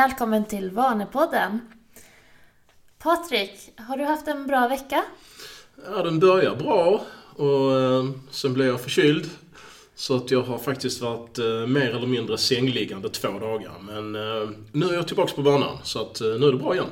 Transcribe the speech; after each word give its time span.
Välkommen 0.00 0.44
till 0.44 0.70
Vanepodden. 0.70 1.60
Patrik, 2.98 3.72
har 3.76 3.96
du 3.96 4.04
haft 4.04 4.28
en 4.28 4.46
bra 4.46 4.68
vecka? 4.68 5.04
Ja, 5.86 6.02
den 6.02 6.18
börjar 6.18 6.56
bra 6.56 7.04
och 7.36 7.80
eh, 7.80 8.04
sen 8.30 8.54
blev 8.54 8.66
jag 8.66 8.80
förkyld. 8.80 9.30
Så 9.94 10.16
att 10.16 10.30
jag 10.30 10.42
har 10.42 10.58
faktiskt 10.58 11.00
varit 11.00 11.38
eh, 11.38 11.44
mer 11.46 11.96
eller 11.96 12.06
mindre 12.06 12.38
sängliggande 12.38 13.08
två 13.08 13.38
dagar. 13.38 13.72
Men 13.80 14.14
eh, 14.14 14.50
nu 14.72 14.86
är 14.86 14.94
jag 14.94 15.06
tillbaka 15.06 15.32
på 15.34 15.42
banan 15.42 15.78
så 15.82 16.00
att 16.00 16.20
nu 16.20 16.46
är 16.46 16.52
det 16.52 16.58
bra 16.58 16.74
igen. 16.74 16.90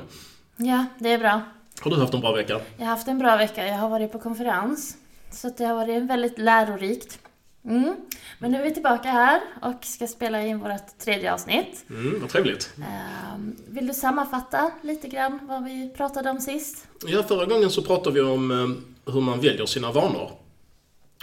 Ja, 0.55 0.85
det 0.99 1.09
är 1.09 1.17
bra. 1.17 1.41
Har 1.81 1.91
du 1.91 1.97
haft 1.97 2.13
en 2.13 2.21
bra 2.21 2.33
vecka? 2.33 2.59
Jag 2.77 2.85
har 2.85 2.91
haft 2.91 3.07
en 3.07 3.19
bra 3.19 3.37
vecka. 3.37 3.67
Jag 3.67 3.77
har 3.77 3.89
varit 3.89 4.11
på 4.11 4.19
konferens. 4.19 4.97
Så 5.31 5.47
att 5.47 5.57
det 5.57 5.65
har 5.65 5.75
varit 5.75 6.03
väldigt 6.03 6.39
lärorikt. 6.39 7.19
Mm. 7.65 7.95
Men 8.39 8.51
nu 8.51 8.57
är 8.57 8.63
vi 8.63 8.73
tillbaka 8.73 9.09
här 9.09 9.41
och 9.61 9.85
ska 9.85 10.07
spela 10.07 10.45
in 10.45 10.59
vårt 10.59 10.97
tredje 10.99 11.33
avsnitt. 11.33 11.85
Mm, 11.89 12.19
vad 12.21 12.29
trevligt. 12.29 12.73
Ehm, 12.77 13.55
Vill 13.67 13.87
du 13.87 13.93
sammanfatta 13.93 14.71
lite 14.81 15.07
grann 15.07 15.39
vad 15.43 15.63
vi 15.63 15.89
pratade 15.97 16.29
om 16.29 16.39
sist? 16.39 16.87
Ja, 17.07 17.23
förra 17.23 17.45
gången 17.45 17.69
så 17.69 17.81
pratade 17.81 18.15
vi 18.15 18.21
om 18.21 18.51
eh, 18.51 19.13
hur 19.13 19.21
man 19.21 19.41
väljer 19.41 19.65
sina 19.65 19.91
vanor. 19.91 20.31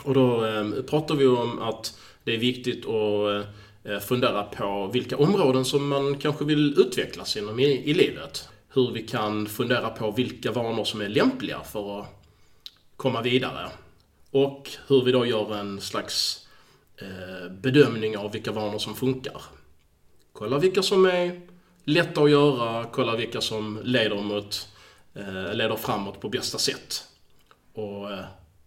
Och 0.02 0.14
då 0.14 0.46
eh, 0.46 0.82
pratade 0.82 1.18
vi 1.20 1.26
om 1.26 1.58
att 1.62 1.98
det 2.24 2.34
är 2.34 2.38
viktigt 2.38 2.86
att 2.86 3.46
eh, 3.84 3.98
fundera 4.00 4.42
på 4.42 4.90
vilka 4.92 5.16
områden 5.16 5.64
som 5.64 5.88
man 5.88 6.18
kanske 6.18 6.44
vill 6.44 6.74
utvecklas 6.78 7.36
inom 7.36 7.58
i, 7.58 7.64
i 7.64 7.94
livet. 7.94 8.48
Hur 8.74 8.90
vi 8.92 9.02
kan 9.02 9.46
fundera 9.46 9.88
på 9.90 10.10
vilka 10.10 10.52
vanor 10.52 10.84
som 10.84 11.00
är 11.00 11.08
lämpliga 11.08 11.60
för 11.60 12.00
att 12.00 12.06
komma 12.96 13.22
vidare. 13.22 13.68
Och 14.36 14.70
hur 14.88 15.04
vi 15.04 15.12
då 15.12 15.26
gör 15.26 15.56
en 15.56 15.80
slags 15.80 16.46
eh, 16.96 17.50
bedömning 17.50 18.16
av 18.16 18.32
vilka 18.32 18.52
vanor 18.52 18.78
som 18.78 18.94
funkar. 18.94 19.42
Kolla 20.32 20.58
vilka 20.58 20.82
som 20.82 21.04
är 21.04 21.40
lätta 21.84 22.22
att 22.22 22.30
göra, 22.30 22.84
kolla 22.92 23.16
vilka 23.16 23.40
som 23.40 23.80
leder, 23.84 24.22
mot, 24.22 24.68
eh, 25.14 25.54
leder 25.54 25.76
framåt 25.76 26.20
på 26.20 26.28
bästa 26.28 26.58
sätt. 26.58 27.04
Och 27.74 28.12
eh, 28.12 28.24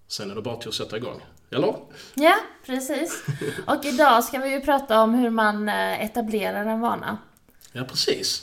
sen 0.08 0.32
är 0.32 0.36
det 0.36 0.42
bara 0.42 0.56
till 0.56 0.70
att 0.70 0.74
sätta 0.74 0.98
igång. 0.98 1.22
Eller? 1.52 1.76
Ja, 2.14 2.36
precis. 2.66 3.24
Och 3.68 3.86
idag 3.86 4.24
ska 4.24 4.40
vi 4.40 4.52
ju 4.52 4.62
prata 4.62 5.02
om 5.02 5.14
hur 5.14 5.30
man 5.30 5.70
etablerar 5.70 6.66
en 6.66 6.80
vana. 6.80 7.18
Ja, 7.72 7.84
precis. 7.84 8.42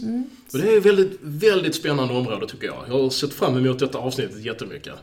Och 0.53 0.59
det 0.59 0.73
är 0.73 0.79
ett 0.79 0.87
väldigt, 0.87 1.19
väldigt 1.23 1.75
spännande 1.75 2.15
område 2.15 2.47
tycker 2.49 2.67
jag. 2.67 2.85
Jag 2.89 3.03
har 3.03 3.11
sett 3.11 3.35
fram 3.35 3.57
emot 3.57 3.79
detta 3.79 3.99
avsnittet 3.99 4.45
jättemycket. 4.45 4.95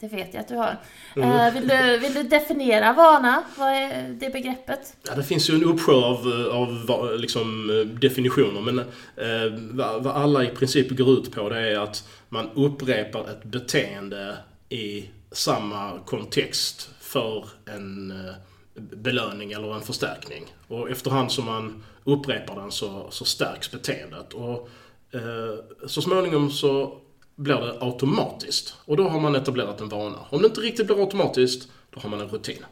Det 0.00 0.08
vet 0.08 0.34
jag 0.34 0.40
att 0.40 0.48
du 0.48 0.54
har. 0.56 0.76
Eh, 1.16 1.54
vill, 1.54 1.68
du, 1.68 1.98
vill 1.98 2.14
du 2.14 2.22
definiera 2.22 2.92
vana? 2.92 3.42
Vad 3.58 3.68
är 3.68 4.08
det 4.20 4.30
begreppet? 4.30 4.96
Ja, 5.08 5.14
det 5.14 5.22
finns 5.24 5.50
ju 5.50 5.54
en 5.54 5.64
uppsjö 5.64 5.92
av, 5.92 6.48
av 6.52 6.86
va- 6.86 7.10
liksom, 7.10 7.70
eh, 7.70 7.86
definitioner 8.00 8.60
men 8.60 8.78
eh, 8.78 9.60
vad, 10.00 10.06
alla 10.06 10.44
i 10.44 10.48
princip 10.48 10.90
går 10.90 11.10
ut 11.18 11.32
på 11.34 11.48
det 11.48 11.58
är 11.60 11.78
att 11.78 12.08
man 12.28 12.50
upprepar 12.54 13.20
ett 13.30 13.44
beteende 13.44 14.36
i 14.68 15.10
samma 15.32 15.98
kontext 16.06 16.90
för 17.00 17.44
en 17.76 18.10
eh, 18.10 18.34
belöning 18.74 19.52
eller 19.52 19.74
en 19.74 19.80
förstärkning. 19.80 20.44
Och 20.68 20.90
efterhand 20.90 21.32
som 21.32 21.44
man 21.44 21.84
upprepar 22.04 22.56
den 22.60 22.70
så, 22.70 23.06
så 23.10 23.24
stärks 23.24 23.70
beteendet. 23.70 24.32
Och 24.34 24.68
eh, 25.12 25.86
så 25.86 26.02
småningom 26.02 26.50
så 26.50 26.98
blir 27.40 27.54
det 27.54 27.78
automatiskt. 27.80 28.74
Och 28.84 28.96
då 28.96 29.08
har 29.08 29.20
man 29.20 29.34
etablerat 29.34 29.80
en 29.80 29.88
vana. 29.88 30.18
Om 30.30 30.42
det 30.42 30.46
inte 30.46 30.60
riktigt 30.60 30.86
blir 30.86 31.00
automatiskt, 31.00 31.68
då 31.90 32.00
har 32.00 32.10
man 32.10 32.20
en 32.20 32.28
rutin. 32.28 32.64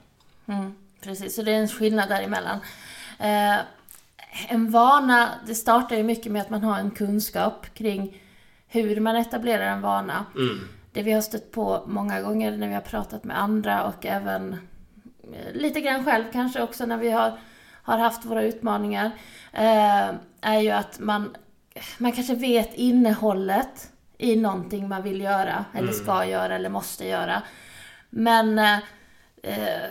Precis, 1.00 1.34
så 1.34 1.42
det 1.42 1.52
är 1.52 1.58
en 1.58 1.68
skillnad 1.68 2.08
däremellan. 2.08 2.58
Eh, 3.18 3.58
en 4.48 4.70
vana, 4.70 5.28
det 5.46 5.54
startar 5.54 5.96
ju 5.96 6.02
mycket 6.02 6.32
med 6.32 6.42
att 6.42 6.50
man 6.50 6.62
har 6.62 6.78
en 6.78 6.90
kunskap 6.90 7.74
kring 7.74 8.22
hur 8.66 9.00
man 9.00 9.16
etablerar 9.16 9.66
en 9.66 9.80
vana. 9.80 10.24
Det 10.92 11.02
vi 11.02 11.12
har 11.12 11.20
stött 11.20 11.52
på 11.52 11.84
många 11.86 12.20
gånger 12.20 12.56
när 12.56 12.68
vi 12.68 12.74
har 12.74 12.80
pratat 12.80 13.24
med 13.24 13.40
andra 13.40 13.84
och 13.84 14.06
även 14.06 14.52
eh, 15.32 15.52
lite 15.54 15.80
grann 15.80 16.04
själv 16.04 16.24
kanske 16.32 16.62
också 16.62 16.86
när 16.86 16.96
vi 16.96 17.10
har, 17.10 17.38
har 17.82 17.98
haft 17.98 18.24
våra 18.24 18.42
utmaningar. 18.42 19.10
Eh, 19.52 20.08
är 20.40 20.60
ju 20.60 20.70
att 20.70 20.98
man, 20.98 21.36
man 21.98 22.12
kanske 22.12 22.34
vet 22.34 22.74
innehållet 22.74 23.90
i 24.18 24.36
någonting 24.36 24.88
man 24.88 25.02
vill 25.02 25.20
göra, 25.20 25.64
eller 25.74 25.92
ska 25.92 26.24
göra, 26.26 26.54
eller 26.54 26.68
måste 26.68 27.06
göra. 27.06 27.42
Men 28.10 28.58
eh, 28.58 28.78
eh, 29.42 29.90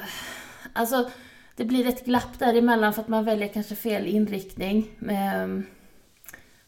Alltså, 0.73 1.09
det 1.55 1.65
blir 1.65 1.87
ett 1.87 2.05
glapp 2.05 2.39
däremellan 2.39 2.93
för 2.93 3.01
att 3.01 3.07
man 3.07 3.25
väljer 3.25 3.47
kanske 3.47 3.75
fel 3.75 4.05
inriktning. 4.07 4.89
Ehm, 5.09 5.63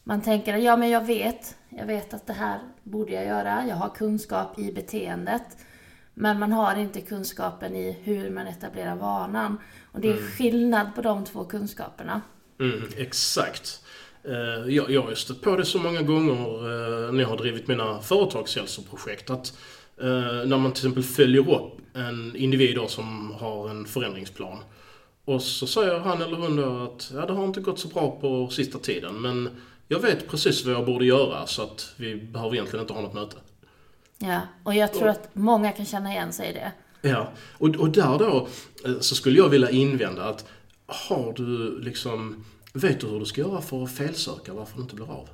Man 0.04 0.22
tänker, 0.22 0.56
ja 0.56 0.76
men 0.76 0.90
jag 0.90 1.06
vet, 1.06 1.56
jag 1.68 1.86
vet 1.86 2.14
att 2.14 2.26
det 2.26 2.32
här 2.32 2.58
borde 2.82 3.12
jag 3.12 3.24
göra, 3.26 3.66
jag 3.68 3.76
har 3.76 3.88
kunskap 3.88 4.58
i 4.58 4.72
beteendet. 4.72 5.42
Men 6.14 6.38
man 6.38 6.52
har 6.52 6.76
inte 6.76 7.00
kunskapen 7.00 7.76
i 7.76 7.92
hur 8.02 8.30
man 8.30 8.46
etablerar 8.46 8.96
vanan. 8.96 9.58
Och 9.92 10.00
det 10.00 10.08
är 10.08 10.16
skillnad 10.16 10.94
på 10.94 11.02
de 11.02 11.24
två 11.24 11.44
kunskaperna. 11.44 12.20
Mm, 12.60 12.82
exakt. 12.96 13.84
Eh, 14.24 14.74
Jag, 14.74 14.90
jag 14.90 15.02
har 15.02 15.10
ju 15.10 15.16
stött 15.16 15.40
på 15.40 15.56
det 15.56 15.64
så 15.64 15.78
många 15.78 16.02
gånger 16.02 16.42
eh, 16.42 17.12
när 17.12 17.20
jag 17.20 17.28
har 17.28 17.36
drivit 17.36 17.68
mina 17.68 18.00
företagshälsoprojekt 18.00 19.30
att 19.30 19.58
eh, 20.00 20.06
när 20.46 20.58
man 20.58 20.72
till 20.72 20.80
exempel 20.80 21.02
följer 21.02 21.50
upp 21.50 21.72
en 21.94 22.36
individ 22.36 22.78
som 22.88 23.34
har 23.40 23.68
en 23.68 23.84
förändringsplan 23.86 24.58
och 25.24 25.42
så 25.42 25.66
säger 25.66 25.98
han 25.98 26.22
eller 26.22 26.36
hon 26.36 26.56
då 26.56 26.82
att 26.82 27.12
ja, 27.14 27.26
det 27.26 27.32
har 27.32 27.44
inte 27.44 27.60
gått 27.60 27.78
så 27.78 27.88
bra 27.88 28.18
på 28.20 28.48
sista 28.48 28.78
tiden 28.78 29.20
men 29.20 29.50
jag 29.88 30.00
vet 30.00 30.28
precis 30.28 30.64
vad 30.64 30.74
jag 30.74 30.86
borde 30.86 31.04
göra 31.04 31.46
så 31.46 31.62
att 31.62 31.94
vi 31.96 32.16
behöver 32.16 32.54
egentligen 32.54 32.82
inte 32.82 32.94
ha 32.94 33.00
något 33.00 33.14
möte. 33.14 33.36
Ja, 34.18 34.40
och 34.64 34.74
jag 34.74 34.94
tror 34.94 35.08
att 35.08 35.28
många 35.32 35.72
kan 35.72 35.86
känna 35.86 36.10
igen 36.10 36.32
sig 36.32 36.50
i 36.50 36.52
det. 36.52 36.72
Ja, 37.08 37.32
och, 37.58 37.68
och 37.76 37.88
där 37.88 38.18
då 38.18 38.48
så 39.00 39.14
skulle 39.14 39.38
jag 39.38 39.48
vilja 39.48 39.70
invända 39.70 40.24
att 40.24 40.48
har 40.86 41.32
du 41.32 41.80
liksom, 41.80 42.44
vet 42.72 43.00
du 43.00 43.06
hur 43.06 43.18
du 43.18 43.26
ska 43.26 43.40
göra 43.40 43.60
för 43.60 43.84
att 43.84 43.92
felsöka 43.92 44.54
varför 44.54 44.76
det 44.76 44.82
inte 44.82 44.94
blir 44.94 45.10
av? 45.10 45.28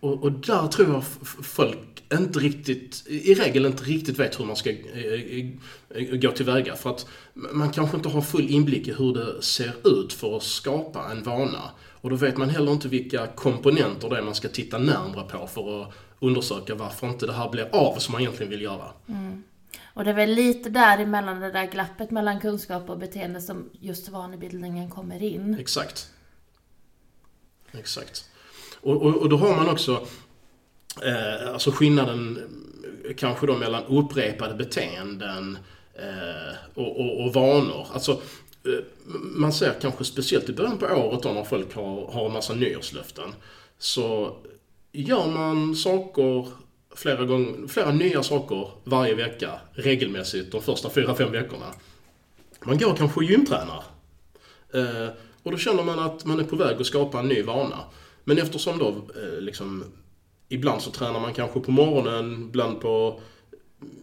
Och, 0.00 0.22
och 0.22 0.32
där 0.32 0.66
tror 0.66 0.88
jag 0.88 1.04
folk 1.42 2.04
inte 2.12 2.38
riktigt, 2.38 3.06
i 3.06 3.34
regel 3.34 3.66
inte 3.66 3.84
riktigt 3.84 4.18
vet 4.18 4.40
hur 4.40 4.44
man 4.44 4.56
ska 4.56 4.70
eh, 4.70 5.46
eh, 5.90 6.16
gå 6.16 6.30
tillväga. 6.30 6.76
För 6.76 6.90
att 6.90 7.06
man 7.34 7.70
kanske 7.70 7.96
inte 7.96 8.08
har 8.08 8.20
full 8.20 8.50
inblick 8.50 8.88
i 8.88 8.92
hur 8.92 9.14
det 9.14 9.42
ser 9.42 9.72
ut 9.84 10.12
för 10.12 10.36
att 10.36 10.42
skapa 10.42 11.10
en 11.10 11.22
vana. 11.22 11.62
Och 11.80 12.10
då 12.10 12.16
vet 12.16 12.36
man 12.36 12.48
heller 12.48 12.72
inte 12.72 12.88
vilka 12.88 13.26
komponenter 13.26 14.10
det 14.10 14.18
är 14.18 14.22
man 14.22 14.34
ska 14.34 14.48
titta 14.48 14.78
närmare 14.78 15.28
på 15.28 15.46
för 15.46 15.82
att 15.82 15.92
undersöka 16.20 16.74
varför 16.74 17.06
inte 17.06 17.26
det 17.26 17.32
här 17.32 17.50
blir 17.50 17.68
av 17.72 17.98
som 17.98 18.12
man 18.12 18.20
egentligen 18.20 18.50
vill 18.50 18.62
göra. 18.62 18.92
Och 19.94 20.04
det 20.04 20.10
är 20.10 20.14
väl 20.14 20.30
lite 20.30 20.70
däremellan 20.70 21.40
det 21.40 21.50
där 21.50 21.66
glappet 21.66 22.10
mellan 22.10 22.40
kunskap 22.40 22.90
och 22.90 22.98
beteende 22.98 23.40
som 23.40 23.70
just 23.80 24.08
vanebildningen 24.08 24.90
kommer 24.90 25.22
in. 25.22 25.56
Exakt. 25.60 26.10
Exakt. 27.72 28.30
Och, 28.80 29.02
och, 29.02 29.16
och 29.16 29.28
då 29.28 29.36
har 29.36 29.56
man 29.56 29.68
också 29.68 30.06
eh, 31.02 31.52
alltså 31.52 31.70
skillnaden 31.70 32.38
kanske 33.16 33.46
då 33.46 33.56
mellan 33.56 33.84
upprepade 33.84 34.54
beteenden 34.54 35.58
eh, 35.94 36.56
och, 36.74 37.00
och, 37.00 37.24
och 37.24 37.34
vanor. 37.34 37.86
Alltså, 37.92 38.12
eh, 38.12 38.84
man 39.14 39.52
ser 39.52 39.74
kanske 39.80 40.04
speciellt 40.04 40.48
i 40.48 40.52
början 40.52 40.78
på 40.78 40.86
året 40.86 41.22
då 41.22 41.32
när 41.32 41.44
folk 41.44 41.74
har, 41.74 42.12
har 42.12 42.26
en 42.26 42.32
massa 42.32 42.54
nyårslöften. 42.54 43.34
Så 43.78 44.36
gör 44.92 45.26
man 45.26 45.76
saker 45.76 46.48
flera, 46.94 47.24
gånger, 47.24 47.68
flera 47.68 47.92
nya 47.92 48.22
saker 48.22 48.70
varje 48.84 49.14
vecka 49.14 49.60
regelmässigt 49.72 50.52
de 50.52 50.62
första 50.62 50.90
fyra, 50.90 51.14
fem 51.14 51.32
veckorna. 51.32 51.66
Man 52.64 52.78
går 52.78 52.96
kanske 52.96 53.20
och 53.20 53.24
gymtränar. 53.24 53.84
Eh, 54.74 55.08
och 55.42 55.50
då 55.50 55.58
känner 55.58 55.82
man 55.82 55.98
att 55.98 56.24
man 56.24 56.40
är 56.40 56.44
på 56.44 56.56
väg 56.56 56.80
att 56.80 56.86
skapa 56.86 57.18
en 57.18 57.28
ny 57.28 57.42
vana. 57.42 57.78
Men 58.24 58.38
eftersom 58.38 58.78
då 58.78 58.88
eh, 58.88 59.40
liksom 59.40 59.84
Ibland 60.48 60.82
så 60.82 60.90
tränar 60.90 61.20
man 61.20 61.34
kanske 61.34 61.60
på 61.60 61.70
morgonen, 61.70 62.44
ibland 62.48 62.80
på 62.80 63.20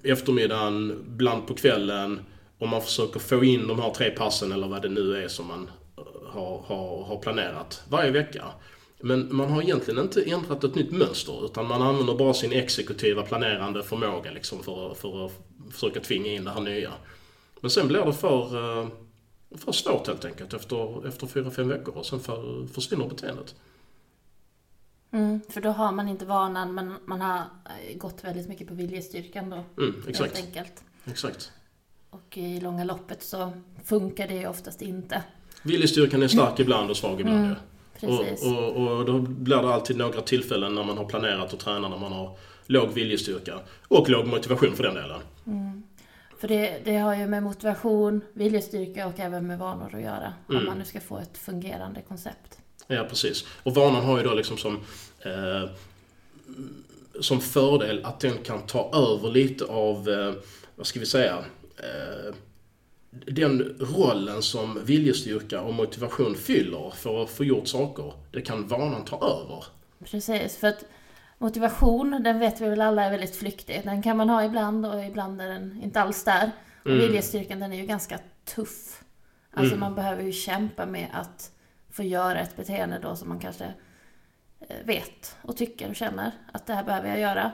eftermiddagen, 0.03 1.03
ibland 1.07 1.47
på 1.47 1.53
kvällen. 1.53 2.19
Och 2.57 2.67
man 2.67 2.81
försöker 2.81 3.19
få 3.19 3.43
in 3.43 3.67
de 3.67 3.79
här 3.79 3.89
tre 3.89 4.09
passen 4.09 4.51
eller 4.51 4.67
vad 4.67 4.81
det 4.81 4.89
nu 4.89 5.23
är 5.23 5.27
som 5.27 5.47
man 5.47 5.69
eh, 5.97 6.03
har, 6.27 6.63
har, 6.67 7.03
har 7.03 7.17
planerat 7.17 7.83
varje 7.89 8.11
vecka. 8.11 8.45
Men 9.03 9.35
man 9.35 9.49
har 9.49 9.61
egentligen 9.61 9.99
inte 9.99 10.23
ändrat 10.23 10.63
ett 10.63 10.75
nytt 10.75 10.91
mönster 10.91 11.45
utan 11.45 11.67
man 11.67 11.81
använder 11.81 12.15
bara 12.15 12.33
sin 12.33 12.51
exekutiva 12.51 13.23
planerande 13.23 13.83
förmåga 13.83 14.31
liksom 14.31 14.63
för, 14.63 14.93
för 14.93 15.25
att 15.25 15.31
försöka 15.71 15.99
tvinga 15.99 16.31
in 16.31 16.43
det 16.43 16.51
här 16.51 16.61
nya. 16.61 16.91
Men 17.59 17.71
sen 17.71 17.87
blir 17.87 18.05
det 18.05 18.13
för, 18.13 18.79
eh, 18.81 18.87
för 19.57 19.71
svårt 19.71 20.07
helt 20.07 20.25
enkelt 20.25 20.53
efter, 20.53 21.07
efter 21.07 21.27
fyra, 21.27 21.51
fem 21.51 21.67
veckor 21.67 21.97
och 21.97 22.05
sen 22.05 22.19
för, 22.19 22.67
försvinner 22.67 23.07
beteendet. 23.07 23.55
Mm, 25.11 25.41
för 25.49 25.61
då 25.61 25.69
har 25.69 25.91
man 25.91 26.07
inte 26.07 26.25
vanan, 26.25 26.73
men 26.73 26.93
man 27.05 27.21
har 27.21 27.37
eh, 27.37 27.97
gått 27.97 28.23
väldigt 28.23 28.49
mycket 28.49 28.67
på 28.67 28.73
viljestyrkan 28.73 29.49
då. 29.49 29.83
Mm, 29.83 30.03
exakt. 30.07 30.37
Helt 30.37 30.47
enkelt. 30.47 30.83
exakt. 31.05 31.51
Och 32.09 32.37
i 32.37 32.59
långa 32.59 32.83
loppet 32.83 33.23
så 33.23 33.53
funkar 33.83 34.27
det 34.27 34.35
ju 34.35 34.47
oftast 34.47 34.81
inte. 34.81 35.23
Viljestyrkan 35.63 36.23
är 36.23 36.27
stark 36.27 36.59
ibland 36.59 36.89
och 36.89 36.97
svag 36.97 37.19
ibland. 37.19 37.37
Mm. 37.37 37.49
Ja. 37.49 37.55
Precis. 38.01 38.43
Och, 38.45 38.75
och, 38.75 38.97
och 38.97 39.05
då 39.05 39.19
blir 39.19 39.57
det 39.57 39.73
alltid 39.73 39.97
några 39.97 40.21
tillfällen 40.21 40.75
när 40.75 40.83
man 40.83 40.97
har 40.97 41.05
planerat 41.05 41.53
att 41.53 41.59
träna 41.59 41.89
när 41.89 41.97
man 41.97 42.11
har 42.11 42.37
låg 42.65 42.89
viljestyrka. 42.89 43.59
Och 43.87 44.09
låg 44.09 44.27
motivation 44.27 44.75
för 44.75 44.83
den 44.83 44.95
delen. 44.95 45.19
För 46.39 46.47
det, 46.47 46.81
det 46.85 46.97
har 46.97 47.15
ju 47.15 47.27
med 47.27 47.43
motivation, 47.43 48.21
viljestyrka 48.33 49.07
och 49.07 49.19
även 49.19 49.47
med 49.47 49.59
vanor 49.59 49.95
att 49.95 50.01
göra. 50.01 50.33
Om 50.47 50.55
Mm. 50.55 50.67
man 50.67 50.77
nu 50.79 50.85
ska 50.85 50.99
få 50.99 51.17
ett 51.17 51.37
fungerande 51.37 52.01
koncept. 52.01 52.57
Ja, 52.87 53.05
precis. 53.09 53.45
Och 53.63 53.75
vanan 53.75 54.05
har 54.05 54.17
ju 54.17 54.23
då 54.23 54.33
liksom 54.33 54.57
som, 54.57 54.79
eh, 55.19 55.69
som 57.19 57.41
fördel 57.41 58.05
att 58.05 58.19
den 58.19 58.37
kan 58.37 58.61
ta 58.61 58.91
över 58.93 59.29
lite 59.31 59.65
av, 59.65 60.09
eh, 60.09 60.33
vad 60.75 60.87
ska 60.87 60.99
vi 60.99 61.05
säga, 61.05 61.37
eh, 61.77 62.35
den 63.11 63.61
rollen 63.79 64.41
som 64.41 64.79
viljestyrka 64.85 65.61
och 65.61 65.73
motivation 65.73 66.35
fyller 66.35 66.89
för 66.89 67.23
att 67.23 67.29
få 67.29 67.43
gjort 67.43 67.67
saker. 67.67 68.13
Det 68.31 68.41
kan 68.41 68.67
vanan 68.67 69.05
ta 69.05 69.15
över. 69.15 69.63
Precis, 70.05 70.57
för 70.57 70.67
att 70.67 70.85
motivation, 71.37 72.23
den 72.23 72.39
vet 72.39 72.61
vi 72.61 72.69
väl 72.69 72.81
alla 72.81 73.03
är 73.03 73.11
väldigt 73.11 73.35
flyktig. 73.35 73.81
Den 73.83 74.01
kan 74.03 74.17
man 74.17 74.29
ha 74.29 74.43
ibland 74.43 74.85
och 74.85 75.03
ibland 75.05 75.41
är 75.41 75.47
den 75.47 75.81
inte 75.83 76.01
alls 76.01 76.23
där. 76.23 76.51
Och 76.81 76.87
Mm. 76.91 76.99
viljestyrkan 77.01 77.59
den 77.59 77.73
är 77.73 77.77
ju 77.77 77.85
ganska 77.85 78.19
tuff. 78.45 79.03
Alltså 79.53 79.75
Mm. 79.75 79.79
man 79.79 79.95
behöver 79.95 80.23
ju 80.23 80.31
kämpa 80.31 80.85
med 80.85 81.07
att 81.13 81.51
få 81.89 82.03
göra 82.03 82.39
ett 82.39 82.55
beteende 82.55 82.99
då 82.99 83.15
som 83.15 83.29
man 83.29 83.39
kanske 83.39 83.73
eh, 84.59 84.75
vet 84.85 85.35
och 85.41 85.57
tycker 85.57 85.89
och 85.89 85.95
känner 85.95 86.31
att 86.51 86.67
det 86.67 86.73
här 86.73 86.83
behöver 86.83 87.09
jag 87.09 87.19
göra. 87.19 87.51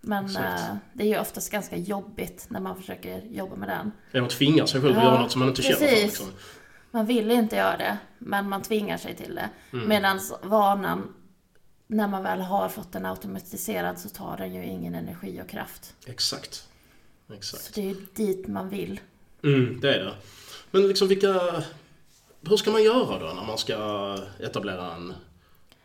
Men 0.00 0.36
eh, 0.36 0.74
det 0.92 1.02
är 1.04 1.08
ju 1.08 1.18
oftast 1.20 1.50
ganska 1.52 1.76
jobbigt 1.76 2.46
när 2.48 2.60
man 2.60 2.76
försöker 2.76 3.22
jobba 3.30 3.56
med 3.56 3.68
den. 3.68 3.92
Genom 4.12 4.26
att 4.26 4.32
tvinga 4.32 4.66
sig 4.66 4.80
själv 4.80 4.96
att 4.98 5.04
Ja, 5.04 5.10
göra 5.10 5.22
något 5.22 5.32
som 5.32 5.38
man 5.38 5.48
inte 5.48 5.62
känner 5.62 5.76
för. 5.76 5.86
precis. 5.86 6.02
Liksom. 6.02 6.26
Man 6.90 7.06
vill 7.06 7.30
inte 7.30 7.56
göra 7.56 7.76
det, 7.76 7.98
men 8.18 8.48
man 8.48 8.62
tvingar 8.62 8.96
sig 8.98 9.14
till 9.16 9.34
det. 9.34 9.50
Mm. 9.72 9.88
Medan 9.88 10.20
vanan, 10.42 11.14
när 11.86 12.08
man 12.08 12.22
väl 12.22 12.40
har 12.40 12.68
fått 12.68 12.92
den 12.92 13.06
automatiserad 13.06 13.98
så 13.98 14.08
tar 14.08 14.36
den 14.36 14.54
ju 14.54 14.64
ingen 14.64 14.94
energi 14.94 15.40
och 15.44 15.48
kraft. 15.48 15.94
Exakt. 16.06 16.68
Exakt. 17.34 17.62
Så 17.64 17.72
det 17.74 17.80
är 17.80 17.84
ju 17.94 18.06
dit 18.14 18.48
man 18.48 18.68
vill. 18.68 19.00
Mm, 19.44 19.80
det 19.80 19.94
är 19.94 20.04
det. 20.04 20.14
Men 20.70 20.88
liksom 20.88 21.08
vilka... 21.08 21.62
Hur 22.48 22.56
ska 22.56 22.70
man 22.70 22.82
göra 22.82 23.18
då 23.18 23.34
när 23.34 23.44
man 23.46 23.58
ska 23.58 24.16
etablera 24.38 24.94
en 24.94 25.14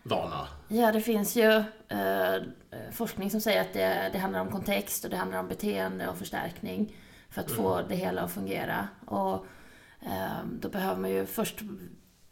vana? 0.08 0.48
Ja, 0.68 0.92
det 0.92 1.02
finns 1.02 1.36
ju 1.36 1.52
eh, 1.88 2.44
forskning 2.92 3.32
som 3.32 3.42
säger 3.42 3.62
att 3.62 3.74
det, 3.74 4.10
det 4.14 4.20
handlar 4.20 4.40
om 4.40 4.52
kontext 4.52 5.04
och 5.04 5.10
det 5.10 5.18
handlar 5.18 5.40
om 5.40 5.48
beteende 5.48 6.08
och 6.08 6.18
förstärkning 6.18 6.96
för 7.30 7.42
att 7.42 7.52
få 7.52 7.82
det 7.90 7.96
hela 7.96 8.22
att 8.22 8.32
fungera. 8.32 8.88
Och 9.06 9.46
eh, 10.02 10.46
då 10.60 10.70
behöver 10.70 11.02
man 11.02 11.10
ju 11.10 11.26
först 11.26 11.62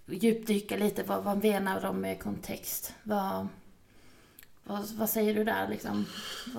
djupdyka 0.05 0.77
lite. 0.77 1.03
Vad, 1.03 1.23
vad 1.23 1.43
menar 1.43 1.81
de 1.81 2.01
med 2.01 2.23
kontext? 2.23 2.93
Vad, 3.03 3.47
vad, 4.63 4.85
vad 4.95 5.09
säger 5.09 5.33
du 5.33 5.43
där 5.43 5.67
liksom? 5.67 6.05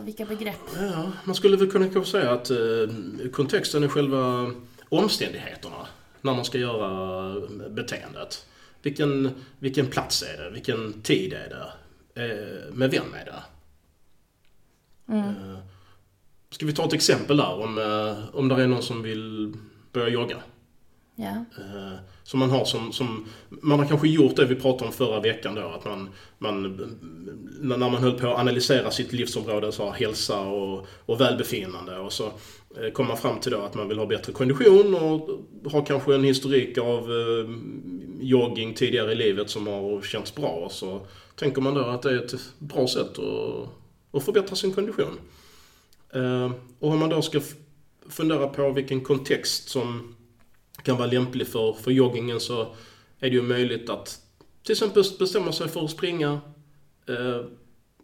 Vilka 0.00 0.24
begrepp? 0.24 0.60
Ja, 0.80 1.12
man 1.24 1.34
skulle 1.34 1.56
väl 1.56 1.70
kunna 1.70 2.04
säga 2.04 2.30
att 2.30 2.50
eh, 2.50 3.28
kontexten 3.32 3.82
är 3.82 3.88
själva 3.88 4.50
omständigheterna 4.88 5.86
när 6.20 6.34
man 6.34 6.44
ska 6.44 6.58
göra 6.58 7.34
beteendet. 7.70 8.46
Vilken, 8.84 9.30
vilken 9.58 9.86
plats 9.86 10.22
är 10.22 10.42
det? 10.44 10.50
Vilken 10.50 11.02
tid 11.02 11.32
är 11.32 11.48
det? 11.48 11.72
Eh, 12.22 12.74
med 12.74 12.90
vem 12.90 13.14
är 13.14 13.24
det? 13.24 13.42
Mm. 15.12 15.28
Eh, 15.28 15.58
ska 16.50 16.66
vi 16.66 16.72
ta 16.72 16.84
ett 16.84 16.92
exempel 16.92 17.36
där 17.36 17.54
om, 17.54 17.78
eh, 17.78 18.36
om 18.36 18.48
det 18.48 18.62
är 18.62 18.66
någon 18.66 18.82
som 18.82 19.02
vill 19.02 19.54
börja 19.92 20.08
jogga? 20.08 20.36
Ja. 21.16 21.44
Eh, 21.58 21.98
Som 22.22 22.40
man 22.40 22.50
har 22.50 22.64
som, 22.64 22.92
som, 22.92 23.26
man 23.48 23.78
har 23.78 23.86
kanske 23.86 24.08
gjort 24.08 24.36
det 24.36 24.44
vi 24.46 24.54
pratade 24.54 24.86
om 24.86 24.92
förra 24.92 25.20
veckan 25.20 25.54
då, 25.54 25.62
att 25.62 25.84
man, 25.84 26.08
man 26.38 26.62
när 27.60 27.76
när 27.76 27.90
man 27.90 28.02
höll 28.02 28.18
på 28.18 28.28
att 28.28 28.38
analysera 28.38 28.90
sitt 28.90 29.12
livsområde, 29.12 29.72
så 29.72 29.84
här, 29.84 29.92
hälsa 29.92 30.40
och, 30.40 30.86
och 31.06 31.20
välbefinnande 31.20 31.98
och 31.98 32.12
så 32.12 32.32
eh, 32.82 32.92
kom 32.92 33.06
man 33.06 33.16
fram 33.16 33.40
till 33.40 33.52
då 33.52 33.60
att 33.60 33.74
man 33.74 33.88
vill 33.88 33.98
ha 33.98 34.06
bättre 34.06 34.32
kondition 34.32 34.94
och 34.94 35.28
har 35.72 35.86
kanske 35.86 36.14
en 36.14 36.24
historik 36.24 36.78
av 36.78 37.10
eh, 37.12 37.50
jogging 38.20 38.74
tidigare 38.74 39.12
i 39.12 39.14
livet 39.14 39.50
som 39.50 39.66
har 39.66 40.02
känts 40.02 40.34
bra. 40.34 40.68
Så 40.70 41.06
tänker 41.36 41.62
man 41.62 41.74
då 41.74 41.80
att 41.80 42.02
det 42.02 42.10
är 42.10 42.24
ett 42.24 42.34
bra 42.58 42.88
sätt 42.88 43.18
att, 43.18 43.68
att 44.12 44.24
förbättra 44.24 44.56
sin 44.56 44.72
kondition. 44.72 45.18
Eh, 46.14 46.52
Och 46.78 46.90
om 46.90 46.98
man 46.98 47.10
då 47.10 47.22
ska 47.22 47.40
fundera 48.08 48.48
på 48.48 48.70
vilken 48.70 49.00
kontext 49.00 49.68
som 49.68 50.14
kan 50.82 50.96
vara 50.96 51.08
lämplig 51.08 51.48
för, 51.48 51.72
för 51.72 51.90
joggingen 51.90 52.40
så 52.40 52.62
är 53.18 53.30
det 53.30 53.36
ju 53.36 53.42
möjligt 53.42 53.90
att 53.90 54.20
till 54.62 54.72
exempel 54.72 55.04
bestämma 55.18 55.52
sig 55.52 55.68
för 55.68 55.84
att 55.84 55.90
springa 55.90 56.40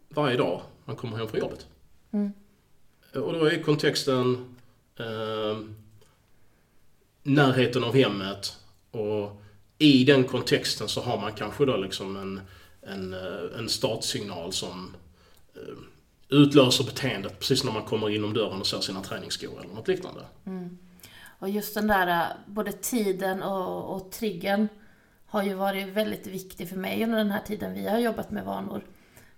varje 0.09 0.37
dag 0.37 0.61
man 0.85 0.95
kommer 0.95 1.17
hem 1.17 1.27
från 1.27 1.39
jobbet. 1.39 1.67
Mm. 2.11 2.31
Och 3.13 3.33
då 3.33 3.45
är 3.45 3.63
kontexten 3.63 4.55
eh, 4.99 5.57
närheten 7.23 7.83
av 7.83 7.95
hemmet 7.95 8.57
och 8.91 9.41
i 9.77 10.03
den 10.03 10.23
kontexten 10.23 10.87
så 10.87 11.01
har 11.01 11.21
man 11.21 11.33
kanske 11.33 11.65
då 11.65 11.77
liksom 11.77 12.17
en, 12.17 12.41
en, 12.81 13.13
eh, 13.13 13.59
en 13.59 13.69
startsignal 13.69 14.53
som 14.53 14.95
eh, 15.55 16.37
utlöser 16.37 16.83
beteendet 16.83 17.39
precis 17.39 17.63
när 17.63 17.71
man 17.71 17.83
kommer 17.83 18.09
inom 18.09 18.33
dörren 18.33 18.59
och 18.59 18.67
ser 18.67 18.79
sina 18.79 19.01
träningsskor 19.01 19.59
eller 19.59 19.73
något 19.73 19.87
liknande. 19.87 20.21
Och 21.39 21.49
just 21.49 21.73
den 21.73 21.87
där, 21.87 22.07
eh, 22.07 22.27
både 22.45 22.71
tiden 22.71 23.43
och, 23.43 23.95
och 23.95 24.11
triggern 24.11 24.67
har 25.25 25.43
ju 25.43 25.53
varit 25.53 25.87
väldigt 25.87 26.27
viktig 26.27 26.69
för 26.69 26.75
mig 26.75 27.03
under 27.03 27.17
den 27.17 27.31
här 27.31 27.41
tiden 27.41 27.73
vi 27.73 27.87
har 27.87 27.99
jobbat 27.99 28.31
med 28.31 28.45
vanor. 28.45 28.81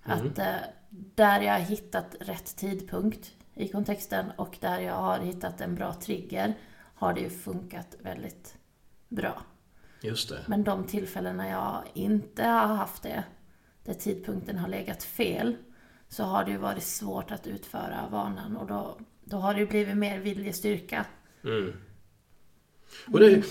Att 0.03 0.39
eh, 0.39 0.55
där 0.89 1.41
jag 1.41 1.53
har 1.53 1.59
hittat 1.59 2.15
rätt 2.19 2.55
tidpunkt 2.55 3.31
i 3.55 3.67
kontexten 3.67 4.25
och 4.37 4.57
där 4.59 4.79
jag 4.79 4.93
har 4.93 5.19
hittat 5.19 5.61
en 5.61 5.75
bra 5.75 5.93
trigger 5.93 6.53
har 6.95 7.13
det 7.13 7.21
ju 7.21 7.29
funkat 7.29 7.97
väldigt 8.01 8.55
bra. 9.09 9.41
Just 10.01 10.29
det. 10.29 10.39
Men 10.47 10.63
de 10.63 10.83
tillfällena 10.83 11.49
jag 11.49 11.83
inte 11.93 12.43
har 12.43 12.75
haft 12.75 13.03
det, 13.03 13.23
där 13.83 13.93
tidpunkten 13.93 14.57
har 14.57 14.67
legat 14.67 15.03
fel, 15.03 15.55
så 16.09 16.23
har 16.23 16.45
det 16.45 16.51
ju 16.51 16.57
varit 16.57 16.83
svårt 16.83 17.31
att 17.31 17.47
utföra 17.47 18.07
vanan 18.11 18.57
och 18.57 18.67
då, 18.67 18.97
då 19.23 19.37
har 19.37 19.53
det 19.53 19.59
ju 19.59 19.67
blivit 19.67 19.97
mer 19.97 20.19
viljestyrka. 20.19 21.05
Mm. 21.43 21.73
Och 23.13 23.19
det 23.19 23.25
är 23.25 23.43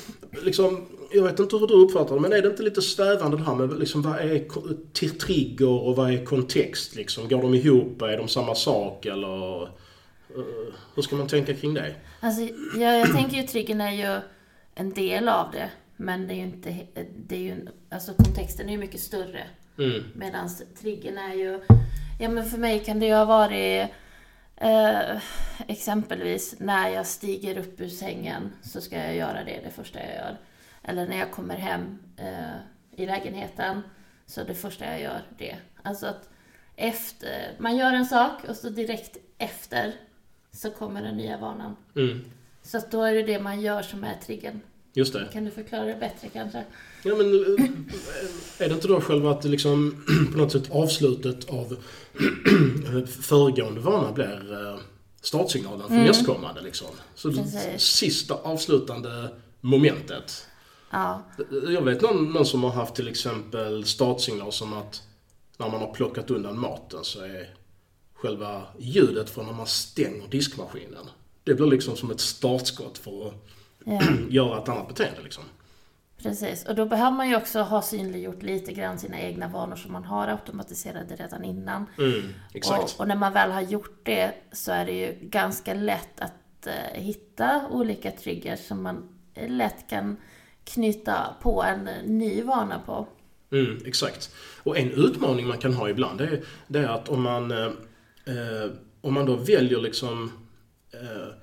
liksom, 0.44 0.88
jag 1.12 1.22
vet 1.22 1.38
inte 1.38 1.56
hur 1.56 1.66
du 1.66 1.74
uppfattar 1.74 2.14
det, 2.14 2.20
men 2.20 2.32
är 2.32 2.42
det 2.42 2.48
inte 2.48 2.62
lite 2.62 2.82
svävande 2.82 3.36
det 3.36 3.42
här 3.42 3.54
med 3.54 3.78
liksom, 3.78 4.02
vad 4.02 4.18
är 4.18 5.18
trigger 5.18 5.68
och 5.68 5.96
vad 5.96 6.12
är 6.12 6.24
kontext 6.24 6.94
liksom? 6.94 7.28
Går 7.28 7.42
de 7.42 7.54
ihop? 7.54 8.02
Är 8.02 8.16
de 8.16 8.28
samma 8.28 8.54
sak 8.54 9.06
eller? 9.06 9.68
Eh, 10.36 10.74
hur 10.94 11.02
ska 11.02 11.16
man 11.16 11.28
tänka 11.28 11.54
kring 11.54 11.74
det? 11.74 11.94
Alltså, 12.20 12.42
jag, 12.78 12.98
jag 12.98 13.12
tänker 13.12 13.36
ju 13.36 13.42
triggern 13.42 13.80
är 13.80 13.92
ju 13.92 14.20
en 14.74 14.90
del 14.90 15.28
av 15.28 15.50
det, 15.52 15.70
men 15.96 16.26
det 16.26 16.34
är 16.34 16.36
ju 16.36 16.42
inte, 16.42 16.70
he- 16.70 17.06
det 17.16 17.36
är 17.36 17.40
ju, 17.40 17.66
alltså 17.90 18.14
kontexten 18.14 18.68
är 18.68 18.72
ju 18.72 18.78
mycket 18.78 19.00
större. 19.00 19.44
Mm. 19.78 20.02
Medan 20.14 20.48
triggern 20.80 21.18
är 21.18 21.34
ju, 21.34 21.60
ja 22.20 22.28
men 22.28 22.44
för 22.44 22.58
mig 22.58 22.78
kan 22.78 23.00
det 23.00 23.06
ju 23.06 23.14
ha 23.14 23.24
varit 23.24 23.88
eh, 24.56 25.16
exempelvis 25.66 26.54
när 26.58 26.88
jag 26.88 27.06
stiger 27.06 27.58
upp 27.58 27.80
ur 27.80 27.88
sängen 27.88 28.52
så 28.62 28.80
ska 28.80 28.96
jag 28.96 29.16
göra 29.16 29.44
det 29.44 29.60
det 29.64 29.70
första 29.70 29.98
jag 29.98 30.14
gör. 30.14 30.36
Eller 30.82 31.06
när 31.06 31.18
jag 31.18 31.30
kommer 31.30 31.56
hem 31.56 31.98
eh, 32.16 32.56
i 32.96 33.06
lägenheten 33.06 33.82
så 34.26 34.44
det 34.44 34.54
första 34.54 34.84
jag 34.84 35.00
gör 35.00 35.22
det. 35.38 35.56
Alltså 35.82 36.06
att 36.06 36.28
efter, 36.76 37.52
man 37.58 37.76
gör 37.76 37.92
en 37.92 38.06
sak 38.06 38.44
och 38.48 38.56
så 38.56 38.68
direkt 38.68 39.16
efter 39.38 39.94
så 40.56 40.70
kommer 40.70 41.02
den 41.02 41.16
nya 41.16 41.38
vanan. 41.38 41.76
Mm. 41.96 42.20
Så 42.62 42.78
att 42.78 42.90
då 42.90 43.02
är 43.02 43.14
det 43.14 43.22
det 43.22 43.40
man 43.42 43.60
gör 43.60 43.82
som 43.82 44.04
är 44.04 44.16
triggern. 44.26 44.60
Just 44.94 45.12
det. 45.12 45.28
Kan 45.32 45.44
du 45.44 45.50
förklara 45.50 45.84
det 45.84 45.94
bättre 46.00 46.28
kanske? 46.32 46.64
Ja, 47.04 47.14
men 47.16 47.26
eh, 47.58 47.64
är 48.64 48.68
det 48.68 48.74
inte 48.74 48.88
då 48.88 49.00
själva 49.00 49.30
att 49.30 49.44
liksom 49.44 50.04
på 50.32 50.38
något 50.38 50.52
sätt 50.52 50.70
avslutet 50.70 51.50
av 51.50 51.76
föregående 53.06 53.80
vana 53.80 54.12
blir 54.12 54.52
eh, 54.52 54.78
startsignalen 55.20 55.88
för 55.88 55.94
Mm. 55.94 56.06
nästkommande 56.06 56.60
liksom? 56.60 56.88
Så 57.14 57.32
Precis. 57.32 57.82
sista 57.82 58.34
avslutande 58.34 59.28
momentet. 59.60 60.46
Ja. 60.90 61.22
Jag 61.68 61.82
vet 61.82 62.02
någon, 62.02 62.32
någon 62.32 62.46
som 62.46 62.64
har 62.64 62.70
haft 62.70 62.94
till 62.94 63.08
exempel 63.08 63.84
startsignal 63.84 64.52
som 64.52 64.72
att 64.72 65.02
när 65.56 65.68
man 65.68 65.80
har 65.80 65.94
plockat 65.94 66.30
undan 66.30 66.58
maten 66.58 67.04
så 67.04 67.20
är 67.20 67.54
själva 68.22 68.62
ljudet 68.78 69.30
från 69.30 69.46
när 69.46 69.52
man 69.52 69.66
stänger 69.66 70.28
diskmaskinen. 70.28 71.06
Det 71.44 71.54
blir 71.54 71.66
liksom 71.66 71.96
som 71.96 72.10
ett 72.10 72.20
startskott 72.20 72.98
för 72.98 73.28
att 73.28 73.34
ja. 73.84 74.02
göra 74.30 74.62
ett 74.62 74.68
annat 74.68 74.88
beteende 74.88 75.22
liksom. 75.22 75.44
Precis, 76.22 76.64
och 76.64 76.74
då 76.74 76.84
behöver 76.84 77.16
man 77.16 77.28
ju 77.28 77.36
också 77.36 77.60
ha 77.60 77.82
synliggjort 77.82 78.42
lite 78.42 78.72
grann 78.72 78.98
sina 78.98 79.20
egna 79.20 79.48
vanor 79.48 79.76
som 79.76 79.92
man 79.92 80.04
har 80.04 80.28
automatiserade 80.28 81.16
redan 81.16 81.44
innan. 81.44 81.86
Mm, 81.98 82.34
exakt. 82.54 82.94
Och, 82.94 83.00
och 83.00 83.08
när 83.08 83.16
man 83.16 83.32
väl 83.32 83.50
har 83.50 83.60
gjort 83.60 84.00
det 84.02 84.34
så 84.52 84.72
är 84.72 84.86
det 84.86 84.92
ju 84.92 85.16
ganska 85.20 85.74
lätt 85.74 86.20
att 86.20 86.66
eh, 86.66 87.02
hitta 87.02 87.68
olika 87.70 88.10
triggers 88.10 88.60
som 88.60 88.82
man 88.82 89.08
lätt 89.34 89.88
kan 89.88 90.16
knyta 90.64 91.36
på 91.42 91.62
en 91.62 91.84
ny 92.04 92.42
vana 92.42 92.80
på. 92.86 93.06
Mm, 93.52 93.78
exakt. 93.86 94.30
Och 94.62 94.78
en 94.78 94.90
utmaning 94.90 95.46
man 95.46 95.58
kan 95.58 95.74
ha 95.74 95.88
ibland 95.88 96.18
det 96.18 96.24
är, 96.24 96.40
det 96.66 96.78
är 96.78 96.88
att 96.88 97.08
om 97.08 97.22
man, 97.22 97.52
eh, 98.24 98.70
om 99.00 99.14
man 99.14 99.26
då 99.26 99.36
väljer 99.36 99.80
liksom 99.80 100.32
eh, 100.90 101.34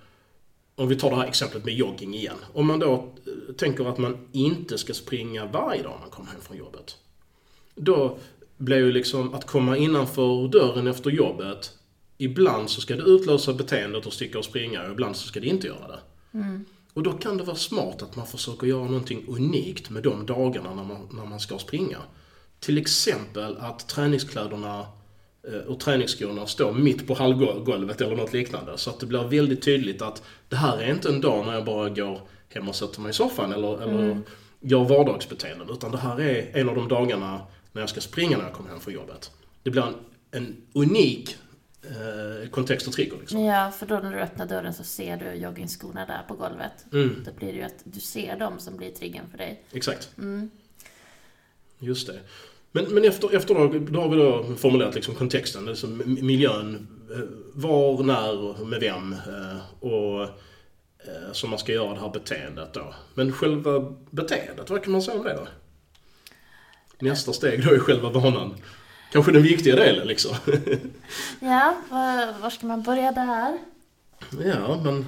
om 0.75 0.87
vi 0.87 0.95
tar 0.95 1.09
det 1.09 1.15
här 1.15 1.27
exemplet 1.27 1.65
med 1.65 1.73
jogging 1.73 2.13
igen. 2.13 2.37
Om 2.53 2.67
man 2.67 2.79
då 2.79 2.93
eh, 2.93 3.55
tänker 3.55 3.85
att 3.85 3.97
man 3.97 4.27
inte 4.31 4.77
ska 4.77 4.93
springa 4.93 5.45
varje 5.45 5.83
dag 5.83 5.97
man 6.01 6.09
kommer 6.09 6.29
hem 6.31 6.41
från 6.41 6.57
jobbet. 6.57 6.97
Då 7.75 8.17
blir 8.57 8.77
ju 8.77 8.91
liksom 8.91 9.33
att 9.33 9.45
komma 9.45 9.77
innanför 9.77 10.47
dörren 10.47 10.87
efter 10.87 11.09
jobbet. 11.09 11.71
Ibland 12.17 12.69
så 12.69 12.81
ska 12.81 12.95
det 12.95 13.03
utlösa 13.03 13.53
beteendet 13.53 14.07
att 14.07 14.13
sticka 14.13 14.39
och 14.39 14.45
springa 14.45 14.83
och 14.83 14.91
ibland 14.91 15.15
så 15.15 15.27
ska 15.27 15.39
det 15.39 15.47
inte 15.47 15.67
göra 15.67 15.87
det. 15.87 15.99
Och 16.93 17.03
då 17.03 17.11
kan 17.11 17.37
det 17.37 17.43
vara 17.43 17.55
smart 17.57 18.01
att 18.01 18.15
man 18.15 18.27
försöker 18.27 18.67
göra 18.67 18.83
någonting 18.83 19.25
unikt 19.27 19.89
med 19.89 20.03
de 20.03 20.25
dagarna 20.25 20.75
när 20.75 20.83
man, 20.83 21.07
när 21.11 21.25
man 21.25 21.39
ska 21.39 21.59
springa. 21.59 21.97
Till 22.59 22.77
exempel 22.77 23.57
att 23.57 23.87
träningskläderna 23.87 24.85
och 25.67 25.79
träningsskorna 25.79 26.47
står 26.47 26.73
mitt 26.73 27.07
på 27.07 27.13
hallgolvet 27.13 28.01
eller 28.01 28.15
något 28.15 28.33
liknande. 28.33 28.77
Så 28.77 28.89
att 28.89 28.99
det 28.99 29.05
blir 29.05 29.23
väldigt 29.23 29.61
tydligt 29.61 30.01
att 30.01 30.23
det 30.49 30.55
här 30.55 30.77
är 30.77 30.91
inte 30.91 31.09
en 31.09 31.21
dag 31.21 31.45
när 31.45 31.53
jag 31.53 31.65
bara 31.65 31.89
går 31.89 32.21
hem 32.49 32.69
och 32.69 32.75
sätter 32.75 33.01
mig 33.01 33.09
i 33.09 33.13
soffan 33.13 33.53
eller, 33.53 33.81
eller 33.81 34.21
gör 34.59 34.83
vardagsbeteenden. 34.83 35.69
Utan 35.69 35.91
det 35.91 35.97
här 35.97 36.21
är 36.21 36.57
en 36.57 36.69
av 36.69 36.75
de 36.75 36.87
dagarna 36.87 37.41
när 37.71 37.81
jag 37.81 37.89
ska 37.89 38.01
springa 38.01 38.37
när 38.37 38.43
jag 38.43 38.53
kommer 38.53 38.69
hem 38.69 38.79
från 38.79 38.93
jobbet. 38.93 39.31
Det 39.63 39.69
blir 39.69 39.81
en, 39.81 39.95
en 40.31 40.55
unik 40.73 41.37
eh, 41.83 42.49
kontext 42.49 42.87
och 42.87 42.93
trigger 42.93 43.17
liksom. 43.19 43.41
Ja, 43.41 43.71
för 43.71 43.85
då 43.85 43.95
när 43.95 44.13
du 44.13 44.19
öppnar 44.19 44.45
dörren 44.45 44.73
så 44.73 44.83
ser 44.83 45.17
du 45.17 45.33
joggingskorna 45.33 46.05
där 46.05 46.21
på 46.27 46.33
golvet. 46.33 46.85
Mm. 46.91 47.23
Då 47.25 47.31
blir 47.31 47.47
det 47.47 47.57
ju 47.57 47.63
att 47.63 47.81
du 47.83 47.99
ser 47.99 48.39
dem 48.39 48.59
som 48.59 48.77
blir 48.77 48.91
triggern 48.91 49.29
för 49.31 49.37
dig. 49.37 49.63
Exakt. 49.71 50.09
Mm. 50.17 50.49
Just 51.79 52.07
det. 52.07 52.19
Men, 52.71 52.85
men 52.85 53.05
efter, 53.05 53.35
efter 53.35 53.53
då, 53.55 53.67
då 53.91 54.01
har 54.01 54.09
vi 54.09 54.17
då 54.17 54.55
formulerat 54.57 54.95
liksom 54.95 55.15
kontexten, 55.15 55.65
liksom 55.65 56.01
miljön. 56.05 56.87
eh, 57.11 57.19
Var, 57.53 58.03
när 58.03 58.37
och 58.61 58.67
med 58.67 58.79
vem. 58.79 59.13
eh, 59.13 59.83
Och 59.87 60.21
eh, 60.23 61.31
som 61.31 61.49
man 61.49 61.59
ska 61.59 61.71
göra 61.71 61.93
det 61.93 61.99
här 61.99 62.09
beteendet 62.09 62.73
då. 62.73 62.93
Men 63.13 63.31
själva 63.33 63.93
beteendet, 64.09 64.69
vad 64.69 64.83
kan 64.83 64.91
man 64.91 65.01
säga 65.01 65.17
om 65.17 65.23
det 65.23 65.33
då? 65.33 65.47
Nästa 66.99 67.33
steg 67.33 67.65
då 67.65 67.73
är 67.73 67.79
själva 67.79 68.09
vanan. 68.09 68.55
Kanske 69.11 69.31
den 69.31 69.43
viktiga 69.43 69.75
delen 69.75 70.07
liksom. 70.07 70.35
Ja, 71.39 71.75
var, 71.89 72.39
var 72.41 72.49
ska 72.49 72.67
man 72.67 72.83
börja 72.83 73.11
där? 73.11 73.57
Ja, 74.45 74.81
men 74.83 75.05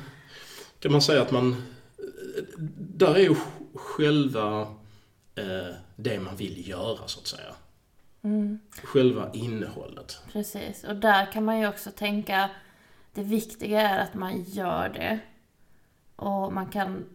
kan 0.80 0.91
man 0.91 1.01
säga 1.01 1.22
att 1.22 1.32
man... 1.32 1.63
Där 2.77 3.15
är 3.15 3.20
ju 3.20 3.36
själva 3.75 4.68
eh, 5.36 5.76
det 5.96 6.20
man 6.20 6.36
vill 6.36 6.68
göra 6.70 7.08
så 7.08 7.20
att 7.20 7.28
säga. 7.28 7.56
Själva 8.84 9.32
innehållet. 9.34 10.22
Precis, 10.32 10.84
och 10.84 10.96
där 10.96 11.32
kan 11.32 11.46
man 11.46 11.60
ju 11.60 11.68
också 11.68 11.92
tänka 11.92 12.50
det 13.14 13.24
viktiga 13.24 13.82
är 13.82 14.00
att 14.00 14.14
man 14.14 14.44
gör 14.44 14.90
det. 14.90 15.20
Och 16.16 16.54
man 16.54 16.66
kan 16.66 17.06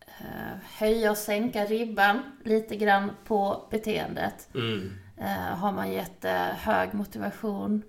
eh, 0.00 0.58
höja 0.78 1.10
och 1.10 1.16
sänka 1.16 1.64
ribban 1.64 2.22
lite 2.44 2.76
grann 2.76 3.10
på 3.24 3.68
beteendet. 3.70 4.48
Mm. 4.54 4.92
Eh, 5.16 5.56
har 5.56 5.72
man 5.72 5.92
jättehög 5.92 6.94
motivation 6.94 7.82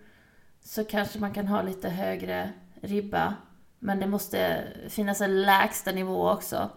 så 0.62 0.86
kanske 0.86 1.20
man 1.20 1.34
kan 1.34 1.48
ha 1.48 1.62
lite 1.62 1.89
högre 1.89 2.50
ribba. 2.82 3.36
Men 3.80 4.00
det 4.00 4.08
måste 4.08 4.63
finnas 4.89 5.22
en 5.22 5.42
lägsta 5.42 5.92
nivå 5.92 6.30
också. 6.30 6.70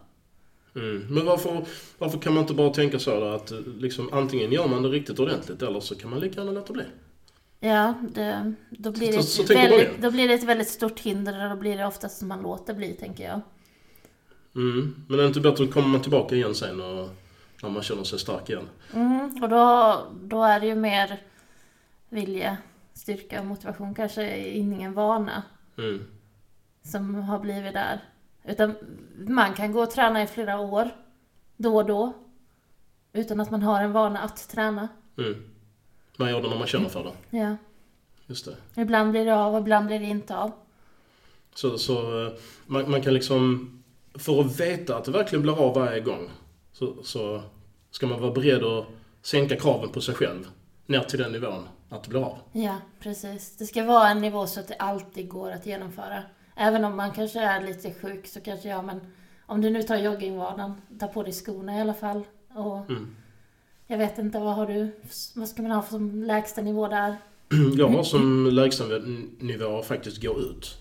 Mm. 0.76 1.06
Men 1.10 1.26
varför, 1.26 1.64
varför 1.98 2.18
kan 2.18 2.34
man 2.34 2.40
inte 2.42 2.54
bara 2.54 2.70
tänka 2.70 2.98
så 2.98 3.20
då 3.20 3.26
att 3.26 3.50
eh, 3.50 3.58
liksom, 3.78 4.08
antingen 4.12 4.52
gör 4.52 4.68
man 4.68 4.82
det 4.82 4.88
riktigt 4.88 5.18
ordentligt 5.18 5.62
eller 5.62 5.80
så 5.80 5.94
kan 5.94 6.10
man 6.10 6.20
lika 6.20 6.40
gärna 6.40 6.52
låta 6.52 6.72
bli? 6.72 6.84
Ja, 7.60 7.94
det, 8.14 8.52
då, 8.70 8.90
blir 8.90 9.06
det 9.12 9.22
Så- 9.22 9.42
så 9.44 9.54
väldigt, 9.54 10.02
då 10.02 10.10
blir 10.10 10.28
det 10.28 10.34
ett 10.34 10.44
väldigt 10.44 10.68
stort 10.68 11.00
hinder 11.00 11.44
och 11.44 11.50
då 11.50 11.56
blir 11.56 11.76
det 11.76 11.86
oftast 11.86 12.18
som 12.18 12.28
man 12.28 12.42
låter 12.42 12.74
bli, 12.74 12.92
tänker 12.92 13.24
jag. 13.24 13.40
Mm. 14.54 15.04
Men 15.08 15.18
är 15.18 15.22
det 15.22 15.28
inte 15.28 15.40
bättre 15.40 15.64
att 15.64 15.72
komma 15.72 15.98
tillbaka 15.98 16.34
igen 16.34 16.54
sen 16.54 16.80
och, 16.80 17.08
när 17.62 17.70
man 17.70 17.82
känner 17.82 18.04
sig 18.04 18.18
stark 18.18 18.50
igen? 18.50 18.68
Mm, 18.94 19.42
och 19.42 19.48
då, 19.48 19.96
då 20.22 20.42
är 20.42 20.60
det 20.60 20.66
ju 20.66 20.74
mer 20.74 21.20
vilja, 22.08 22.56
styrka 22.94 23.40
och 23.40 23.46
motivation, 23.46 23.94
kanske 23.94 24.38
ingen 24.50 24.92
vana 24.92 25.42
Mm. 25.78 26.02
som 26.82 27.14
har 27.14 27.38
blivit 27.38 27.72
där. 27.74 28.00
Utan 28.46 28.74
man 29.16 29.54
kan 29.54 29.72
gå 29.72 29.82
och 29.82 29.90
träna 29.90 30.22
i 30.22 30.26
flera 30.26 30.60
år, 30.60 30.90
då 31.56 31.76
och 31.76 31.86
då, 31.86 32.12
utan 33.12 33.40
att 33.40 33.50
man 33.50 33.62
har 33.62 33.82
en 33.82 33.92
vana 33.92 34.18
att 34.18 34.48
träna. 34.48 34.88
Mm. 35.18 35.44
Man 36.16 36.30
gör 36.30 36.42
det 36.42 36.48
när 36.48 36.58
man 36.58 36.66
känner 36.66 36.88
för 36.88 37.04
det. 37.04 37.38
Ja. 37.38 37.56
Just 38.26 38.44
det. 38.44 38.82
Ibland 38.82 39.10
blir 39.10 39.24
det 39.24 39.36
av 39.36 39.54
och 39.54 39.60
ibland 39.60 39.86
blir 39.86 40.00
det 40.00 40.06
inte 40.06 40.36
av. 40.36 40.52
Så, 41.54 41.78
så 41.78 42.26
eh, 42.26 42.32
man, 42.66 42.90
man 42.90 43.02
kan 43.02 43.14
liksom, 43.14 43.72
för 44.14 44.40
att 44.40 44.60
veta 44.60 44.96
att 44.96 45.04
det 45.04 45.10
verkligen 45.10 45.42
blir 45.42 45.60
av 45.60 45.74
varje 45.74 46.00
gång, 46.00 46.30
så, 46.72 46.94
så 47.02 47.42
ska 47.90 48.06
man 48.06 48.20
vara 48.20 48.32
beredd 48.32 48.64
att 48.64 48.86
sänka 49.22 49.56
kraven 49.56 49.88
på 49.88 50.00
sig 50.00 50.14
själv 50.14 50.48
ner 50.86 51.00
till 51.00 51.18
den 51.18 51.32
nivån 51.32 51.68
att 51.88 52.02
det 52.02 52.10
blir 52.10 52.24
av. 52.24 52.38
Ja, 52.52 52.76
precis. 53.00 53.56
Det 53.56 53.66
ska 53.66 53.84
vara 53.84 54.08
en 54.08 54.20
nivå 54.20 54.46
så 54.46 54.60
att 54.60 54.68
det 54.68 54.74
alltid 54.74 55.28
går 55.28 55.50
att 55.50 55.66
genomföra. 55.66 56.22
Även 56.56 56.84
om 56.84 56.96
man 56.96 57.12
kanske 57.12 57.40
är 57.40 57.66
lite 57.66 57.94
sjuk 58.02 58.26
så 58.26 58.40
kanske, 58.40 58.68
ja 58.68 58.82
men 58.82 59.00
om 59.46 59.60
du 59.60 59.70
nu 59.70 59.82
tar 59.82 59.96
joggingvanan, 59.96 60.80
ta 61.00 61.06
på 61.06 61.22
dig 61.22 61.32
skorna 61.32 61.78
i 61.78 61.80
alla 61.80 61.94
fall. 61.94 62.22
Och 62.54 62.90
Mm. 62.90 63.16
jag 63.86 63.98
vet 63.98 64.18
inte, 64.18 64.38
vad 64.38 64.54
har 64.54 64.66
du, 64.66 64.90
vad 65.34 65.48
ska 65.48 65.62
man 65.62 65.70
ha 65.70 65.82
som 65.82 66.22
lägsta 66.22 66.62
nivå 66.62 66.88
där? 66.88 67.16
Jag 67.76 67.88
har 67.88 68.02
som 68.02 68.46
lägsta 68.52 68.84
nivå 69.38 69.82
faktiskt 69.82 70.22
gå 70.22 70.40
ut. 70.40 70.78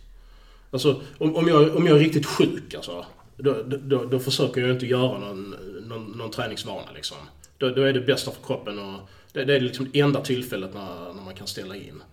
Alltså, 0.72 1.02
om, 1.18 1.36
om, 1.36 1.48
jag, 1.48 1.76
om 1.76 1.88
jag 1.88 1.96
är 1.98 2.00
riktigt 2.00 2.26
sjuk 2.26 2.74
alltså, 2.74 3.06
då, 3.38 3.64
då, 3.64 4.06
då 4.06 4.20
försöker 4.20 4.62
jag 4.62 4.72
inte 4.72 4.86
göra 4.86 5.20
någon, 5.20 5.56
någon, 5.88 6.04
någon 6.18 6.32
träningsvana 6.32 6.92
liksom. 6.96 7.18
Då, 7.58 7.70
då 7.70 7.82
är 7.82 7.94
det 7.94 8.02
bästa 8.02 8.32
för 8.32 8.44
kroppen 8.44 8.80
och 8.80 9.00
det, 9.34 9.46
det 9.46 9.56
är 9.56 9.60
liksom 9.60 9.90
det 9.94 10.00
enda 10.00 10.22
tillfället 10.22 10.74
när, 10.74 11.14
när 11.14 11.24
man 11.24 11.34
kan 11.36 11.48
ställa 11.48 11.76
in. 11.76 12.04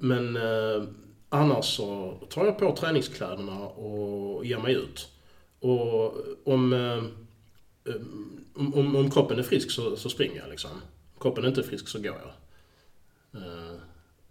Men 0.00 0.36
eh, 0.36 0.82
annars 1.32 1.64
så 1.76 2.14
tar 2.30 2.44
jag 2.44 2.58
på 2.58 2.76
träningskläderna 2.76 3.58
och 3.60 4.44
ger 4.46 4.58
mig 4.58 4.74
ut. 4.74 5.08
Och 5.60 6.14
om, 6.44 6.72
eh, 6.72 7.04
om, 8.54 8.74
om, 8.74 8.96
om 8.96 9.10
kroppen 9.10 9.38
är 9.38 9.42
frisk 9.42 9.70
så, 9.70 9.96
så 9.96 10.08
springer 10.10 10.40
jag 10.40 10.50
liksom. 10.50 10.70
Om 11.14 11.20
kroppen 11.20 11.44
inte 11.44 11.60
är 11.60 11.64
frisk 11.64 11.88
så 11.88 11.98
går 11.98 12.16
jag. 12.24 12.32
Eh, 13.42 13.76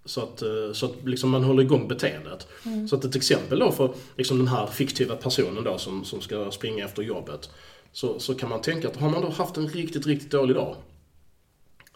Så 0.06 0.22
att, 0.22 0.42
eh, 0.42 0.72
så 0.74 0.86
att 0.86 0.96
liksom 1.06 1.30
man 1.30 1.44
håller 1.44 1.64
igång 1.64 1.88
beteendet. 1.88 2.48
Så 2.90 2.96
att 2.96 3.06
ett 3.06 3.16
exempel 3.16 3.60
då 3.60 3.72
för 3.72 3.94
liksom 4.18 4.38
den 4.38 4.48
här 4.48 4.68
fiktiva 4.68 5.16
personen 5.16 5.64
då 5.64 5.78
som, 5.78 6.06
som 6.06 6.22
ska 6.22 6.52
springa 6.52 6.86
efter 6.86 7.04
jobbet. 7.04 7.50
Så, 7.92 8.20
så 8.20 8.36
kan 8.36 8.50
man 8.50 8.62
tänka 8.62 8.88
att 8.88 8.98
har 8.98 9.10
man 9.10 9.22
då 9.22 9.30
haft 9.30 9.58
en 9.58 9.68
riktigt, 9.68 10.06
riktigt 10.08 10.32
dålig 10.32 10.56
dag. 10.56 10.76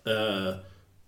Eh, 0.05 0.53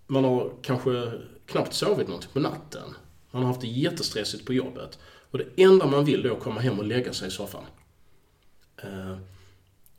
man 0.08 0.24
har 0.24 0.52
kanske 0.62 1.12
knappt 1.46 1.74
sovit 1.74 2.08
någonting 2.08 2.30
på 2.34 2.40
natten. 2.40 2.96
Man 3.38 3.46
har 3.46 3.52
haft 3.54 3.62
det 3.62 3.68
jättestressigt 3.68 4.46
på 4.46 4.54
jobbet. 4.54 5.00
Och 5.32 5.38
det 5.38 5.64
enda 5.64 5.86
man 5.86 6.06
vill 6.06 6.22
då 6.24 6.30
är 6.30 6.34
att 6.34 6.44
komma 6.44 6.60
hem 6.62 6.80
och 6.80 6.86
lägga 6.86 7.14
sig 7.14 7.28
i 7.28 7.32
soffan. 7.32 7.64
Eh, 8.78 9.18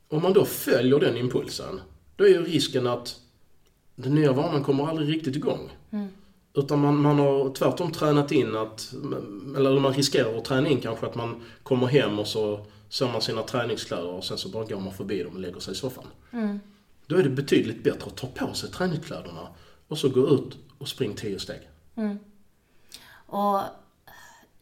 om 0.07 0.21
man 0.21 0.33
då 0.33 0.45
följer 0.45 0.99
den 0.99 1.17
impulsen, 1.17 1.81
då 2.15 2.23
är 2.23 2.29
ju 2.29 2.43
risken 2.45 2.87
att 2.87 3.19
den 3.95 4.15
nya 4.15 4.33
vanan 4.33 4.63
kommer 4.63 4.87
aldrig 4.87 5.09
riktigt 5.09 5.35
igång. 5.35 5.69
Utan 6.53 6.79
man, 6.79 7.01
man 7.01 7.19
har 7.19 7.53
tvärtom 7.53 7.91
tränat 7.91 8.31
in 8.31 8.55
att, 8.55 8.93
eller 9.57 9.79
man 9.79 9.93
riskerar 9.93 10.37
att 10.37 10.45
träna 10.45 10.67
in 10.67 10.81
kanske 10.81 11.05
att 11.05 11.15
man 11.15 11.41
kommer 11.63 11.87
hem 11.87 12.19
och 12.19 12.27
så 12.27 12.65
ser 12.89 13.07
man 13.11 13.21
sina 13.21 13.43
träningskläder 13.43 14.07
och 14.07 14.23
sen 14.23 14.37
så 14.37 14.49
bara 14.49 14.65
går 14.65 14.79
man 14.79 14.93
förbi 14.93 15.23
dem 15.23 15.33
och 15.33 15.39
lägger 15.39 15.59
sig 15.59 15.71
i 15.71 15.75
soffan. 15.75 16.05
Då 17.07 17.15
är 17.15 17.23
det 17.23 17.29
betydligt 17.29 17.83
bättre 17.83 18.05
att 18.07 18.17
ta 18.17 18.27
på 18.27 18.53
sig 18.53 18.71
träningskläderna 18.71 19.47
och 19.87 19.97
så 19.97 20.09
gå 20.09 20.29
ut 20.29 20.57
och 20.77 20.87
springa 20.87 21.15
tio 21.15 21.39
steg. 21.39 21.59
Och 23.29 23.61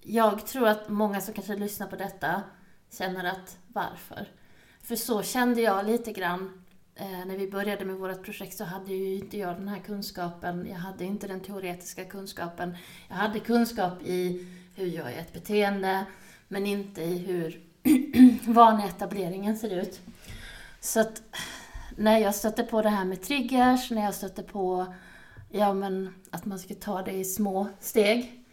jag 0.01 0.47
tror 0.47 0.67
att 0.67 0.89
många 0.89 1.21
som 1.21 1.33
kanske 1.33 1.55
lyssnar 1.55 1.87
på 1.87 1.95
detta 1.95 2.43
känner 2.91 3.25
att 3.25 3.57
varför? 3.67 4.27
För 4.81 4.95
så 4.95 5.23
kände 5.23 5.61
jag 5.61 5.85
lite 5.85 6.11
grann 6.11 6.63
eh, 6.95 7.25
när 7.25 7.37
vi 7.37 7.51
började 7.51 7.85
med 7.85 7.95
vårt 7.95 8.23
projekt 8.23 8.57
så 8.57 8.63
hade 8.63 8.93
ju 8.93 9.15
inte 9.15 9.37
jag 9.37 9.55
den 9.55 9.67
här 9.67 9.79
kunskapen. 9.79 10.67
Jag 10.69 10.77
hade 10.77 11.05
inte 11.05 11.27
den 11.27 11.39
teoretiska 11.39 12.05
kunskapen. 12.05 12.77
Jag 13.07 13.15
hade 13.15 13.39
kunskap 13.39 14.01
i 14.01 14.47
hur 14.75 14.85
gör 14.85 15.09
jag 15.09 15.19
ett 15.19 15.33
beteende 15.33 16.05
men 16.47 16.65
inte 16.65 17.01
i 17.01 17.17
hur 17.17 17.61
vaneetableringen 18.53 19.57
ser 19.57 19.81
ut. 19.81 20.01
Så 20.79 20.99
att 20.99 21.21
när 21.95 22.17
jag 22.17 22.35
stötte 22.35 22.63
på 22.63 22.81
det 22.81 22.89
här 22.89 23.05
med 23.05 23.21
triggers, 23.21 23.91
när 23.91 24.03
jag 24.03 24.13
stötte 24.13 24.43
på 24.43 24.93
ja, 25.49 25.73
men 25.73 26.13
att 26.31 26.45
man 26.45 26.59
ska 26.59 26.73
ta 26.73 27.01
det 27.01 27.11
i 27.11 27.25
små 27.25 27.67
steg 27.79 28.43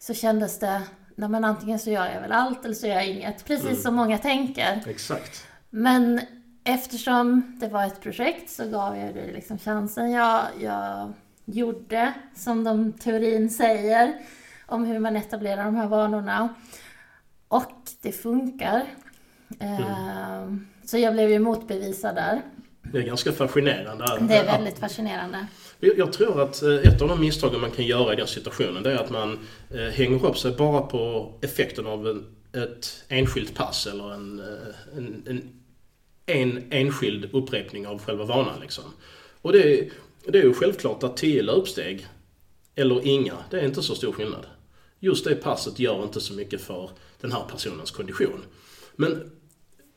så 0.00 0.14
kändes 0.14 0.58
det, 0.58 0.82
nej 1.14 1.28
men 1.28 1.44
antingen 1.44 1.78
så 1.78 1.90
gör 1.90 2.06
jag 2.06 2.20
väl 2.20 2.32
allt 2.32 2.64
eller 2.64 2.74
så 2.74 2.86
gör 2.86 2.94
jag 2.94 3.06
inget. 3.06 3.44
Precis 3.44 3.82
som 3.82 3.94
många 3.94 4.18
tänker. 4.18 4.82
Exakt. 4.86 5.46
Men 5.70 6.20
eftersom 6.64 7.56
det 7.60 7.68
var 7.68 7.86
ett 7.86 8.00
projekt 8.00 8.50
så 8.50 8.68
gav 8.68 8.96
jag 8.96 9.14
det 9.14 9.32
liksom 9.32 9.58
chansen. 9.58 10.10
Jag, 10.10 10.42
jag 10.60 11.12
gjorde 11.44 12.12
som 12.34 12.64
de 12.64 12.92
teorin 12.92 13.50
säger 13.50 14.12
om 14.66 14.84
hur 14.84 14.98
man 14.98 15.16
etablerar 15.16 15.64
de 15.64 15.76
här 15.76 15.86
vanorna. 15.86 16.54
Och 17.48 17.72
det 18.02 18.12
funkar. 18.12 18.84
Mm. 19.60 20.66
Så 20.84 20.98
jag 20.98 21.12
blev 21.12 21.30
ju 21.30 21.38
motbevisad 21.38 22.14
där. 22.14 22.42
Det 22.82 22.98
är 22.98 23.02
ganska 23.02 23.32
fascinerande. 23.32 24.04
Det 24.20 24.36
är 24.36 24.44
väldigt 24.44 24.78
fascinerande. 24.78 25.46
Jag 25.80 26.12
tror 26.12 26.42
att 26.42 26.62
eh, 26.62 26.74
ett 26.74 27.02
av 27.02 27.08
de 27.08 27.20
misstagen 27.20 27.60
man 27.60 27.70
kan 27.70 27.86
göra 27.86 28.12
i 28.12 28.16
den 28.16 28.26
situationen 28.26 28.82
det 28.82 28.92
är 28.92 28.96
att 28.96 29.10
man 29.10 29.38
eh, 29.70 29.80
hänger 29.80 30.26
upp 30.26 30.38
sig 30.38 30.52
bara 30.52 30.82
på 30.82 31.32
effekten 31.42 31.86
av 31.86 32.08
en, 32.08 32.24
ett 32.62 33.04
enskilt 33.08 33.54
pass 33.54 33.86
eller 33.86 34.12
en, 34.12 34.40
eh, 34.40 34.96
en, 34.96 35.24
en, 35.26 35.48
en 36.26 36.72
enskild 36.72 37.28
upprepning 37.32 37.86
av 37.86 38.02
själva 38.02 38.24
vanan. 38.24 38.60
Liksom. 38.60 38.84
Och 39.42 39.52
det, 39.52 39.88
det 40.26 40.38
är 40.38 40.42
ju 40.42 40.54
självklart 40.54 41.02
att 41.02 41.16
10 41.16 41.42
löpsteg 41.42 42.06
eller 42.74 43.06
inga, 43.06 43.36
det 43.50 43.60
är 43.60 43.64
inte 43.64 43.82
så 43.82 43.94
stor 43.94 44.12
skillnad. 44.12 44.46
Just 45.00 45.24
det 45.24 45.34
passet 45.34 45.78
gör 45.78 46.02
inte 46.02 46.20
så 46.20 46.34
mycket 46.34 46.60
för 46.60 46.90
den 47.20 47.32
här 47.32 47.42
personens 47.50 47.90
kondition. 47.90 48.42
Men 48.96 49.30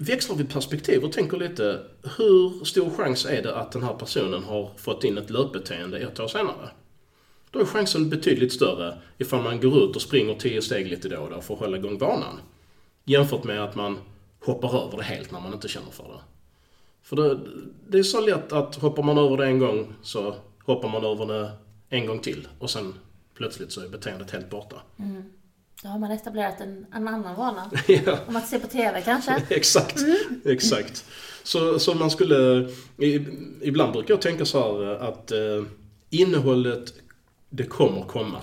växlar 0.04 0.36
vi 0.36 0.44
perspektiv 0.44 1.04
och 1.04 1.12
tänker 1.12 1.38
lite, 1.38 1.80
hur 2.18 2.66
stor 2.66 2.90
chans 2.90 3.26
är 3.26 3.44
det 3.44 3.56
att 3.56 3.72
den 3.72 3.84
här 3.84 3.94
personen 3.94 4.44
har 4.44 4.72
fått 4.78 5.04
in 5.04 5.18
ett 5.18 5.30
löpbeteende 5.30 6.00
ett 6.00 6.20
år 6.20 6.28
senare? 6.28 6.70
Då 7.52 7.60
är 7.60 7.66
chansen 7.66 8.10
betydligt 8.10 8.54
större 8.54 8.98
ifall 9.18 9.44
man 9.44 9.62
går 9.62 9.84
ut 9.84 9.96
och 9.96 10.02
springer 10.02 10.36
tio 10.36 10.62
steg 10.62 10.88
lite 10.88 11.10
då 11.10 11.18
och 11.18 11.30
då 11.30 11.42
för 11.42 11.54
att 11.54 11.60
hålla 11.60 11.78
igång 11.78 11.98
banan, 11.98 12.40
Jämfört 13.06 13.44
med 13.44 13.64
att 13.64 13.76
man 13.76 13.98
hoppar 14.40 14.88
över 14.88 14.98
det 14.98 15.04
helt 15.04 15.32
när 15.32 15.40
man 15.40 15.54
inte 15.54 15.68
känner 15.68 15.92
för 15.92 16.04
det. 16.04 16.20
För 17.02 17.16
det, 17.16 17.40
det 17.88 18.00
är 18.00 18.04
så 18.04 18.22
lätt 18.22 18.54
att 18.54 18.76
hoppar 18.76 19.04
man 19.04 19.18
över 19.18 19.38
det 19.38 19.46
en 19.46 19.60
gång 19.60 19.94
så 20.02 20.36
hoppar 20.66 20.90
man 20.90 21.06
över 21.06 21.26
det 21.26 21.52
en 21.90 22.06
gång 22.06 22.20
till 22.20 22.48
och 22.60 22.70
sen 22.70 22.94
plötsligt 23.34 23.72
så 23.72 23.82
är 23.82 23.90
beteendet 23.90 24.32
helt 24.32 24.50
borta. 24.50 24.82
Mm. 25.00 25.24
Då 25.84 25.90
har 25.90 26.00
man 26.00 26.12
etablerat 26.12 26.62
en, 26.62 26.86
en 26.94 27.08
annan 27.08 27.36
vana. 27.36 27.72
ja. 27.88 28.20
Om 28.28 28.36
att 28.36 28.48
se 28.48 28.60
på 28.60 28.68
TV 28.68 29.02
kanske? 29.02 29.44
exakt, 29.50 29.98
mm. 29.98 30.42
exakt. 30.46 31.06
Så, 31.44 31.80
så 31.80 31.94
man 31.94 32.12
skulle... 32.12 32.70
Ibland 33.62 33.94
brukar 33.94 34.14
jag 34.14 34.22
tänka 34.22 34.46
så 34.46 34.86
här 34.86 34.96
att 34.96 35.32
eh, 35.32 35.64
innehållet, 36.10 36.94
det 37.50 37.64
kommer 37.64 38.02
komma. 38.02 38.42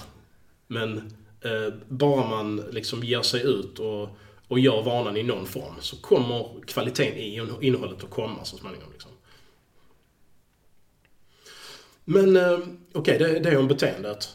Men 0.67 0.97
eh, 1.41 1.75
bara 1.89 2.29
man 2.29 2.57
liksom 2.57 3.05
ger 3.05 3.23
sig 3.23 3.43
ut 3.43 3.79
och, 3.79 4.09
och 4.49 4.59
gör 4.59 4.83
vanan 4.83 5.17
i 5.17 5.23
någon 5.23 5.47
form 5.47 5.75
så 5.81 5.97
kommer 5.97 6.61
kvaliteten 6.67 7.19
i 7.19 7.49
innehållet 7.61 8.05
att 8.05 8.11
komma 8.11 8.45
så 8.45 8.57
småningom. 8.57 8.93
Liksom. 8.93 9.11
Men 12.05 12.37
eh, 12.37 12.59
okej, 12.93 13.17
okay, 13.17 13.19
det, 13.19 13.39
det 13.41 13.49
är 13.49 13.59
om 13.59 13.69
beteendet. 13.69 14.29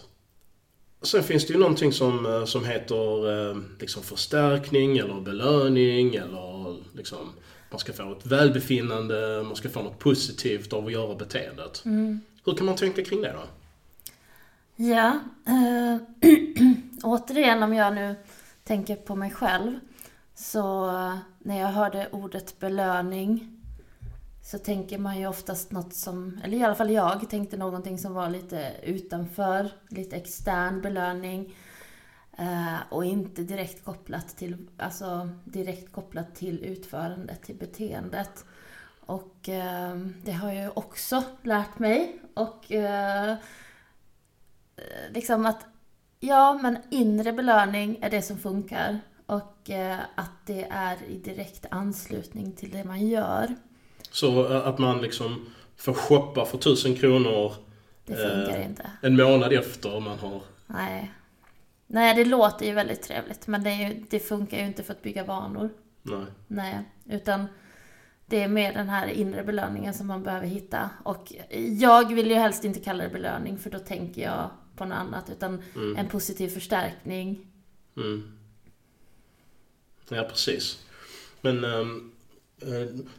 Sen 1.05 1.23
finns 1.23 1.47
det 1.47 1.53
ju 1.53 1.59
någonting 1.59 1.93
som, 1.93 2.25
eh, 2.25 2.45
som 2.45 2.65
heter 2.65 3.31
eh, 3.49 3.57
liksom 3.79 4.03
förstärkning 4.03 4.97
eller 4.97 5.21
belöning 5.21 6.15
eller 6.15 6.75
liksom 6.93 7.17
man 7.69 7.79
ska 7.79 7.93
få 7.93 8.11
ett 8.11 8.25
välbefinnande, 8.25 9.43
man 9.43 9.55
ska 9.55 9.69
få 9.69 9.81
något 9.81 9.99
positivt 9.99 10.73
av 10.73 10.85
att 10.85 10.91
göra 10.91 11.15
beteendet. 11.15 11.85
Mm. 11.85 12.21
Hur 12.45 12.55
kan 12.55 12.65
man 12.65 12.75
tänka 12.75 13.03
kring 13.03 13.21
det 13.21 13.33
då? 13.33 13.43
Ja, 14.75 15.19
äh, 15.47 15.97
återigen 17.03 17.63
om 17.63 17.73
jag 17.73 17.95
nu 17.95 18.15
tänker 18.63 18.95
på 18.95 19.15
mig 19.15 19.31
själv. 19.31 19.79
Så 20.35 20.85
när 21.39 21.59
jag 21.59 21.67
hörde 21.67 22.07
ordet 22.11 22.59
belöning 22.59 23.54
så 24.45 24.57
tänker 24.57 24.97
man 24.97 25.19
ju 25.19 25.27
oftast 25.27 25.71
något 25.71 25.93
som, 25.93 26.39
eller 26.43 26.57
i 26.57 26.63
alla 26.63 26.75
fall 26.75 26.91
jag 26.91 27.29
tänkte 27.29 27.57
någonting 27.57 27.97
som 27.97 28.13
var 28.13 28.29
lite 28.29 28.71
utanför, 28.83 29.71
lite 29.89 30.15
extern 30.15 30.81
belöning. 30.81 31.55
Eh, 32.37 32.75
och 32.89 33.05
inte 33.05 33.41
direkt 33.41 33.85
kopplat 33.85 34.37
till, 34.37 34.67
alltså 34.77 35.29
direkt 35.43 35.91
kopplat 35.91 36.35
till 36.35 36.63
utförandet, 36.63 37.43
till 37.43 37.55
beteendet. 37.55 38.45
Och 39.05 39.49
eh, 39.49 39.95
det 40.23 40.31
har 40.31 40.51
jag 40.51 40.63
ju 40.63 40.69
också 40.69 41.23
lärt 41.41 41.79
mig. 41.79 42.19
Och 42.33 42.71
eh, 42.71 43.35
liksom 45.09 45.45
att, 45.45 45.65
ja 46.19 46.59
men 46.61 46.77
inre 46.89 47.33
belöning 47.33 47.99
är 48.01 48.09
det 48.09 48.21
som 48.21 48.37
funkar. 48.37 48.99
Och 49.25 49.69
eh, 49.69 49.99
att 50.15 50.45
det 50.45 50.67
är 50.69 51.03
i 51.03 51.17
direkt 51.17 51.65
anslutning 51.71 52.51
till 52.51 52.71
det 52.71 52.83
man 52.83 53.07
gör. 53.07 53.55
Så 54.11 54.53
eh, 54.53 54.67
att 54.67 54.77
man 54.77 55.01
liksom 55.01 55.45
får 55.77 55.93
shoppa 55.93 56.45
för 56.45 56.57
tusen 56.57 56.95
kronor 56.95 57.53
det 58.05 58.15
funkar 58.15 58.59
eh, 58.59 58.65
inte. 58.65 58.91
en 59.01 59.15
månad 59.15 59.53
efter 59.53 59.99
man 59.99 60.19
har... 60.19 60.41
Nej. 60.67 61.11
Nej, 61.87 62.15
det 62.15 62.25
låter 62.25 62.65
ju 62.65 62.73
väldigt 62.73 63.01
trevligt 63.01 63.47
men 63.47 63.63
det, 63.63 63.73
ju, 63.73 64.05
det, 64.09 64.19
funkar 64.19 64.57
ju 64.57 64.65
inte 64.65 64.83
för 64.83 64.93
att 64.93 65.01
bygga 65.01 65.23
vanor. 65.23 65.69
Nej. 66.01 66.25
Nej, 66.47 66.79
utan 67.05 67.45
det 68.25 68.43
är 68.43 68.47
mer 68.47 68.73
den 68.73 68.89
här 68.89 69.07
inre 69.07 69.43
belöningen 69.43 69.93
som 69.93 70.07
man 70.07 70.23
behöver 70.23 70.47
hitta. 70.47 70.89
Och 71.03 71.33
jag 71.79 72.13
vill 72.13 72.29
ju 72.29 72.35
helst 72.35 72.65
inte 72.65 72.79
kalla 72.79 73.03
det 73.03 73.09
belöning 73.09 73.57
för 73.57 73.69
då 73.69 73.79
tänker 73.79 74.21
jag 74.21 74.49
på 74.75 74.85
något 74.85 74.97
annat. 74.97 75.29
Utan 75.29 75.63
mm. 75.75 75.97
en 75.97 76.07
positiv 76.07 76.49
förstärkning. 76.49 77.47
Mm. 77.97 78.37
Ja, 80.09 80.23
precis. 80.23 80.85
Men 81.41 81.63
um, 81.65 82.14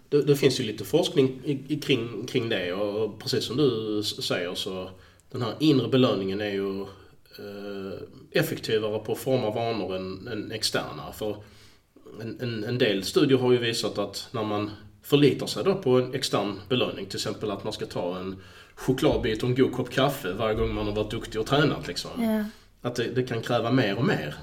det, 0.08 0.22
det, 0.22 0.36
finns 0.36 0.60
ju 0.60 0.64
lite 0.64 0.84
forskning 0.84 1.40
kring, 1.82 2.26
kring 2.26 2.48
det 2.48 2.72
och 2.72 3.20
precis 3.20 3.44
som 3.44 3.56
du 3.56 4.02
säger 4.02 4.54
så 4.54 4.90
den 5.30 5.42
här 5.42 5.54
inre 5.60 5.88
belöningen 5.88 6.40
är 6.40 6.50
ju 6.50 6.80
eh, 7.38 7.98
effektivare 8.30 8.98
på 8.98 9.12
att 9.12 9.18
forma 9.18 9.50
vanor 9.50 9.96
än, 9.96 10.28
än 10.28 10.52
externa. 10.52 11.12
För 11.14 11.36
en, 12.20 12.40
en, 12.40 12.64
en, 12.64 12.78
del 12.78 13.04
studier 13.04 13.38
har 13.38 13.52
ju 13.52 13.58
visat 13.58 13.98
att 13.98 14.28
när 14.30 14.44
man 14.44 14.70
förlitar 15.02 15.46
sig 15.46 15.64
då 15.64 15.74
på 15.74 15.90
en 15.90 16.14
extern 16.14 16.60
belöning, 16.68 17.06
till 17.06 17.16
exempel 17.16 17.50
att 17.50 17.64
man 17.64 17.72
ska 17.72 17.86
ta 17.86 18.18
en 18.18 18.36
chokladbit 18.74 19.42
och 19.42 19.48
en 19.48 19.54
god 19.54 19.72
kopp 19.72 19.90
kaffe 19.90 20.32
varje 20.32 20.54
gång 20.54 20.74
man 20.74 20.86
har 20.86 20.94
varit 20.94 21.10
duktig 21.10 21.40
och 21.40 21.46
tränat. 21.46 21.86
Liksom. 21.86 22.22
Yeah. 22.22 22.44
Att 22.82 22.94
det, 22.94 23.04
det, 23.04 23.22
kan 23.22 23.42
kräva 23.42 23.70
mer 23.70 23.98
och 23.98 24.04
mer. 24.04 24.34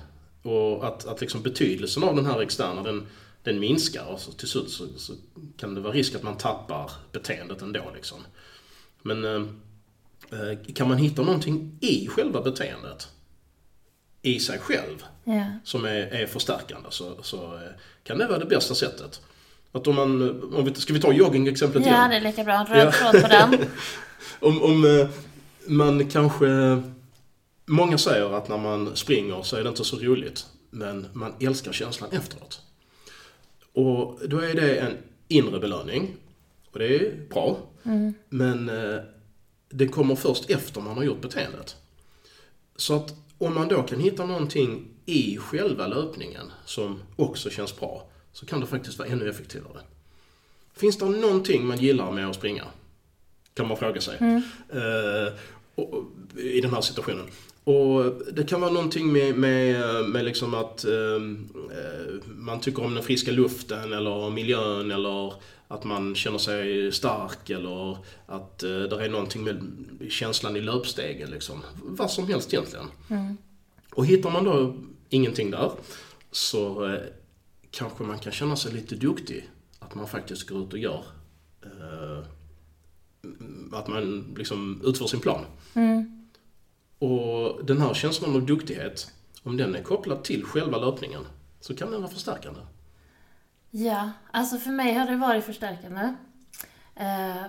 Och 0.42 0.88
att, 0.88 1.06
att 1.06 1.22
liksom 1.22 1.42
betydelsen 1.42 2.04
av 2.04 2.16
den 2.16 2.26
här 2.26 2.42
externa, 2.42 2.84
den, 2.84 3.08
den 3.44 3.60
minskar 3.60 4.06
och 4.06 4.20
så 4.20 4.32
till 4.32 4.48
slut 4.48 4.70
så, 4.70 4.88
så, 4.98 5.14
kan 5.58 5.76
det 5.76 5.82
vara 5.82 5.94
risk 5.94 6.16
att 6.16 6.24
man 6.24 6.38
tappar 6.38 6.92
beteendet 7.12 7.62
ändå. 7.62 7.92
Liksom. 7.96 8.18
Men 9.02 9.26
eh, 9.26 9.42
eh, 10.40 10.74
kan 10.74 10.88
man 10.88 10.98
hitta 10.98 11.22
någonting 11.22 11.78
i 11.82 12.08
själva 12.08 12.42
beteendet, 12.42 13.08
i 14.22 14.40
sig 14.40 14.60
själv, 14.60 15.04
yeah. 15.26 15.52
som 15.64 15.86
är, 15.86 16.08
är 16.08 16.28
förstärkande 16.28 16.88
så, 16.92 17.24
så 17.24 17.56
eh, 17.56 17.72
kan 18.04 18.18
det 18.18 18.28
vara 18.28 18.40
det 18.40 18.46
bästa 18.46 18.76
sättet. 18.76 19.22
Att 19.72 19.88
om 19.88 19.96
man, 19.96 20.42
om 20.54 20.66
vi, 20.66 20.74
ska 20.74 20.94
vi 20.94 21.00
ta 21.00 21.14
jogging-exemplet 21.14 21.86
igen? 21.86 21.96
Ja, 22.02 22.08
det 22.08 22.16
är 22.16 22.22
lika 22.22 22.44
bra. 22.44 22.66
Röd 22.70 22.94
tråd 22.94 23.22
på 23.22 23.28
den. 23.28 23.54
om, 24.40 24.62
om 24.62 24.86
eh, 24.86 25.08
man 25.68 26.10
kanske... 26.10 26.48
Många 27.66 27.98
säger 27.98 28.38
att 28.38 28.50
när 28.50 28.58
man 28.58 28.96
springer 28.96 29.42
så 29.42 29.56
är 29.56 29.64
det 29.64 29.70
inte 29.70 29.84
så 29.84 29.98
roligt. 29.98 30.46
Men 30.70 31.08
man 31.14 31.34
älskar 31.40 31.72
känslan 31.72 32.10
efteråt. 32.12 32.62
Och 33.74 34.20
då 34.30 34.40
är 34.40 34.54
det 34.54 34.78
en 34.78 34.98
inre 35.28 35.60
belöning. 35.60 36.16
Och 36.72 36.80
det 36.80 36.96
är 36.96 37.28
bra. 37.30 37.58
Mm. 37.84 38.14
Men 38.30 38.70
eh, 38.70 39.02
det 39.70 39.88
kommer 39.88 40.16
först 40.16 40.50
efter 40.50 40.82
man 40.82 40.98
har 40.98 41.04
gjort 41.04 41.22
beteendet. 41.22 41.76
Så 42.76 42.96
att 42.96 43.14
om 43.38 43.54
man 43.54 43.68
då 43.68 43.84
kan 43.84 44.00
hitta 44.00 44.26
någonting 44.26 44.88
i 45.06 45.38
själva 45.38 45.88
löpningen 45.88 46.52
som 46.66 47.00
också 47.16 47.50
känns 47.50 47.80
bra, 47.80 48.10
så 48.32 48.46
kan 48.46 48.60
det 48.60 48.66
faktiskt 48.68 49.00
vara 49.00 49.10
ännu 49.10 49.30
effektivare. 49.30 49.82
Finns 50.74 50.98
det 50.98 51.06
någonting 51.06 51.66
man 51.66 51.78
gillar 51.78 52.12
med 52.12 52.30
att 52.30 52.36
springa? 52.36 52.66
Kan 53.54 53.68
man 53.68 53.78
fråga 53.78 54.02
sig. 54.02 54.18
Mm. 54.20 54.42
Eh, 54.70 55.34
och, 55.76 56.04
I 56.38 56.62
den 56.62 56.72
här 56.74 56.82
situationen. 56.82 57.26
Och 57.64 58.14
det 58.34 58.44
kan 58.44 58.62
vara 58.62 58.72
någonting 58.72 59.14
med, 59.14 59.38
med, 59.38 60.10
med 60.10 60.26
liksom 60.26 60.54
att 60.54 60.86
ehm, 60.86 61.50
eh, 61.72 62.14
man 62.26 62.60
tycker 62.60 62.84
om 62.84 62.96
den 62.96 63.04
friska 63.04 63.32
luften 63.32 63.94
eller 63.94 64.30
miljön 64.30 64.92
eller 64.92 65.34
att 65.68 65.84
man 65.84 66.16
känner 66.16 66.38
sig 66.38 66.92
stark 66.92 67.50
eller 67.50 67.98
att 68.26 68.64
eh, 68.64 68.70
det 68.70 69.06
är 69.06 69.10
någonting 69.10 69.44
med 69.44 69.62
känslan 70.10 70.56
i 70.56 70.62
löpstegen 70.62 71.30
liksom. 71.32 71.62
Vad 71.84 72.12
som 72.12 72.28
helst 72.28 72.54
egentligen. 72.54 72.86
Mm. 73.10 73.38
Och 73.94 74.06
hittar 74.06 74.30
man 74.30 74.44
då 74.44 74.76
ingenting 75.10 75.52
där 75.52 75.72
så 76.32 76.86
eh, 76.86 77.00
kanske 77.72 78.04
man 78.04 78.20
kan 78.20 78.32
känna 78.32 78.56
sig 78.56 78.74
lite 78.74 78.96
duktig. 78.96 79.50
Att 79.80 79.96
man 79.96 80.08
faktiskt 80.08 80.50
går 80.50 80.64
ut 80.64 80.74
och 80.74 80.80
gör 80.80 81.04
eh, 81.64 82.26
att 83.72 83.88
man 83.88 84.34
liksom 84.38 84.82
utför 84.84 85.08
sin 85.08 85.20
plan. 85.20 85.46
Mm. 85.74 86.13
Och 87.04 87.66
den 87.66 87.82
här 87.82 87.94
känslan 87.94 88.36
av 88.36 88.46
duktighet, 88.46 89.12
om 89.44 89.58
den 89.58 89.76
är 89.76 89.84
kopplad 89.84 90.24
till 90.24 90.44
själva 90.44 90.78
löpningen, 90.78 91.22
så 91.60 91.76
kan 91.76 91.92
den 91.92 92.02
vara 92.02 92.12
förstärkande. 92.12 92.60
Ja, 93.72 94.12
alltså 94.32 94.58
för 94.58 94.72
mig 94.72 94.94
har 94.94 95.06
det 95.06 95.16
varit 95.16 95.44
förstärkande. 95.44 96.14
Eh, 96.96 97.44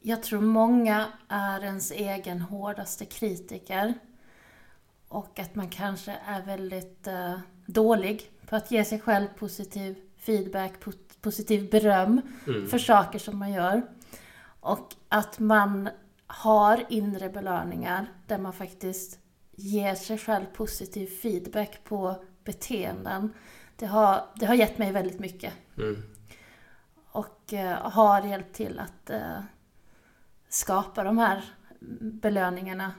jag 0.00 0.22
tror 0.22 0.40
många 0.40 1.06
är 1.28 1.64
ens 1.64 1.90
egen 1.90 2.40
hårdaste 2.40 3.04
kritiker. 3.04 3.94
Och 5.08 5.38
att 5.38 5.54
man 5.54 5.68
kanske 5.68 6.16
är 6.26 6.42
väldigt 6.42 7.06
eh, 7.06 7.38
dålig 7.66 8.30
på 8.46 8.56
att 8.56 8.70
ge 8.70 8.84
sig 8.84 9.00
själv 9.00 9.26
positiv 9.38 9.96
feedback, 10.18 10.72
positiv 11.20 11.70
beröm 11.70 12.20
mm. 12.46 12.68
för 12.68 12.78
saker 12.78 13.18
som 13.18 13.38
man 13.38 13.52
gör. 13.52 13.82
Och 14.60 14.94
att 15.08 15.38
man 15.38 15.88
har 16.32 16.84
inre 16.88 17.28
belöningar 17.28 18.06
där 18.26 18.38
man 18.38 18.52
faktiskt 18.52 19.18
ger 19.56 19.94
sig 19.94 20.18
själv 20.18 20.44
positiv 20.44 21.06
feedback 21.06 21.84
på 21.84 22.24
beteenden. 22.44 23.32
Det 23.76 23.86
har, 23.86 24.24
det 24.34 24.46
har 24.46 24.54
gett 24.54 24.78
mig 24.78 24.92
väldigt 24.92 25.20
mycket. 25.20 25.52
Mm. 25.76 26.02
Och 27.12 27.52
uh, 27.52 27.90
har 27.90 28.26
hjälpt 28.26 28.54
till 28.54 28.78
att 28.78 29.10
uh, 29.10 29.44
skapa 30.48 31.04
de 31.04 31.18
här 31.18 31.44
belöningarna 32.00 32.92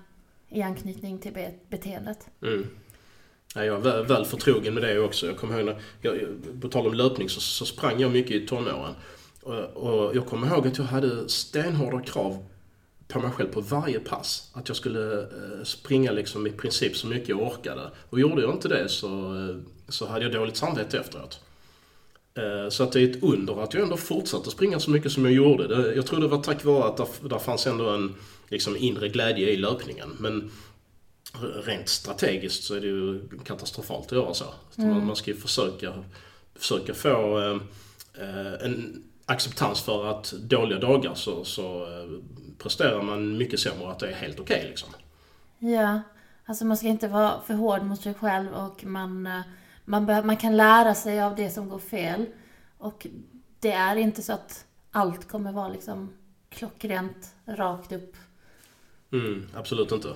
i 0.50 0.62
anknytning 0.62 1.20
till 1.20 1.34
be 1.34 1.54
beteendet. 1.70 2.30
Mm. 2.42 2.68
Ja, 3.56 3.66
jag 3.66 3.76
är 3.76 3.82
väl, 3.82 4.06
väl 4.06 4.26
förtrogen 4.26 4.74
med 4.74 4.84
det 4.84 5.00
också. 5.00 5.26
Jag 5.26 5.38
kommer 5.38 5.60
ihåg 5.60 5.66
när, 5.66 5.82
jag, 6.02 6.22
på 6.62 6.68
tal 6.68 6.88
om 6.88 6.94
löpning 6.94 7.30
så, 7.30 7.42
så 7.42 7.66
sprang 7.66 8.00
jag 8.00 8.12
mycket 8.12 8.32
i 8.32 8.48
tonåren. 8.48 8.96
Och, 9.42 9.54
och 9.56 10.16
jag 10.16 10.26
kommer 10.26 10.48
ihåg 10.48 10.68
att 10.68 10.78
jag 10.78 10.86
hade 10.86 11.30
stenhårda 11.30 12.02
krav 12.02 12.46
på 13.14 13.20
mig 13.20 13.32
själv 13.32 13.48
på 13.48 13.62
varje 13.62 14.00
pass. 14.00 14.50
Att 14.54 14.68
jag 14.68 14.78
skulle 14.78 15.22
eh, 15.22 15.64
springa 15.64 16.12
liksom 16.12 16.48
i 16.48 16.52
princip 16.52 16.98
så 16.98 17.08
mycket 17.08 17.30
jag 17.30 17.42
orkade. 17.42 17.92
Och 18.10 18.20
gjorde 18.20 18.42
jag 18.42 18.54
inte 18.54 18.68
det 18.68 18.90
så, 18.90 19.36
eh, 19.36 19.56
så 19.88 20.08
hade 20.08 20.26
jag 20.26 20.34
dåligt 20.34 20.58
samvete 20.58 21.00
efteråt. 21.00 21.40
Eh, 22.36 22.70
så 22.70 22.84
att 22.84 22.92
det 22.92 23.02
är 23.02 23.10
ett 23.10 23.24
under 23.24 23.64
att 23.64 23.74
jag 23.74 23.84
ändå 23.84 23.98
fortsatte 23.98 24.52
springa 24.52 24.80
så 24.80 24.92
mycket 24.92 25.12
som 25.12 25.26
jag 25.26 25.34
gjorde. 25.34 25.94
Jag 25.96 26.06
tror 26.06 26.20
det 26.20 26.28
var 26.28 26.42
tack 26.42 26.64
vare 26.64 26.84
att 26.84 27.30
där 27.30 27.40
fanns 27.40 27.68
ändå 27.68 27.90
en 27.90 28.16
liksom, 28.50 28.78
inre 28.78 29.10
glädje 29.10 29.50
i 29.50 29.58
löpningen. 29.58 30.16
Men 30.20 30.52
rent 31.66 31.90
strategiskt 31.90 32.64
så 32.64 32.76
är 32.76 32.82
det 32.82 32.88
ju 32.88 33.22
katastrofalt 33.44 34.06
att 34.06 34.12
göra 34.12 34.34
så. 34.34 34.46
Mm. 34.78 35.06
Man 35.06 35.16
ska 35.16 35.32
ju 35.32 35.38
försöka, 35.38 35.94
försöka 36.56 36.94
få 36.94 37.38
en 38.62 39.04
acceptans 39.26 39.82
för 39.82 40.06
att 40.06 40.32
dåliga 40.32 40.80
dagar 40.80 41.14
så, 41.16 41.44
så 41.44 41.88
presterar 42.64 43.02
man 43.02 43.38
mycket 43.38 43.60
sämre 43.60 43.92
att 43.92 44.00
det 44.00 44.08
är 44.08 44.16
helt 44.16 44.40
okej 44.40 44.58
okay, 44.58 44.70
liksom. 44.70 44.90
Ja, 45.60 46.02
alltså 46.46 46.66
man 46.66 46.78
ska 46.78 46.88
inte 46.88 47.08
vara 47.08 47.42
för 47.42 47.54
hård 47.54 47.84
mot 47.84 48.02
sig 48.02 48.14
själv 48.14 48.54
och 48.54 48.86
man, 48.86 49.28
eh, 49.28 49.42
man, 49.86 50.06
bör, 50.06 50.24
man 50.24 50.38
kan 50.38 50.58
lära 50.58 50.96
sig 50.96 51.22
av 51.22 51.36
det 51.36 51.50
som 51.50 51.70
går 51.70 51.80
fel. 51.80 52.26
Och 52.78 53.08
det 53.60 53.72
är 53.72 53.96
inte 53.96 54.22
så 54.22 54.34
att 54.34 54.66
allt 54.92 55.28
kommer 55.28 55.52
vara 55.52 55.70
liksom 55.70 56.14
klockrent, 56.50 57.36
rakt 57.46 57.92
upp. 57.92 58.16
Mm, 59.12 59.48
absolut 59.56 59.92
inte. 59.92 60.16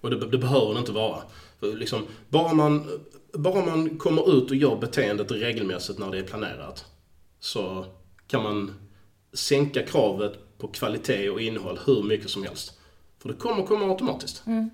Och 0.00 0.10
det, 0.10 0.26
det 0.26 0.38
behöver 0.38 0.74
det 0.74 0.80
inte 0.80 0.92
vara. 0.92 1.22
För 1.60 1.76
liksom, 1.76 2.06
bara, 2.28 2.54
man, 2.54 3.00
bara 3.32 3.64
man 3.64 3.98
kommer 3.98 4.36
ut 4.36 4.50
och 4.50 4.56
gör 4.56 4.76
beteendet 4.76 5.30
regelmässigt 5.30 5.98
när 5.98 6.10
det 6.10 6.18
är 6.18 6.22
planerat 6.22 6.84
så 7.40 7.86
kan 8.26 8.42
man 8.42 8.74
sänka 9.32 9.82
kravet 9.82 10.51
på 10.62 10.68
kvalitet 10.68 11.30
och 11.30 11.40
innehåll 11.40 11.78
hur 11.86 12.02
mycket 12.02 12.30
som 12.30 12.42
helst. 12.42 12.72
För 13.18 13.28
det 13.28 13.34
kommer 13.34 13.66
komma 13.66 13.84
automatiskt. 13.84 14.42
Mm. 14.46 14.70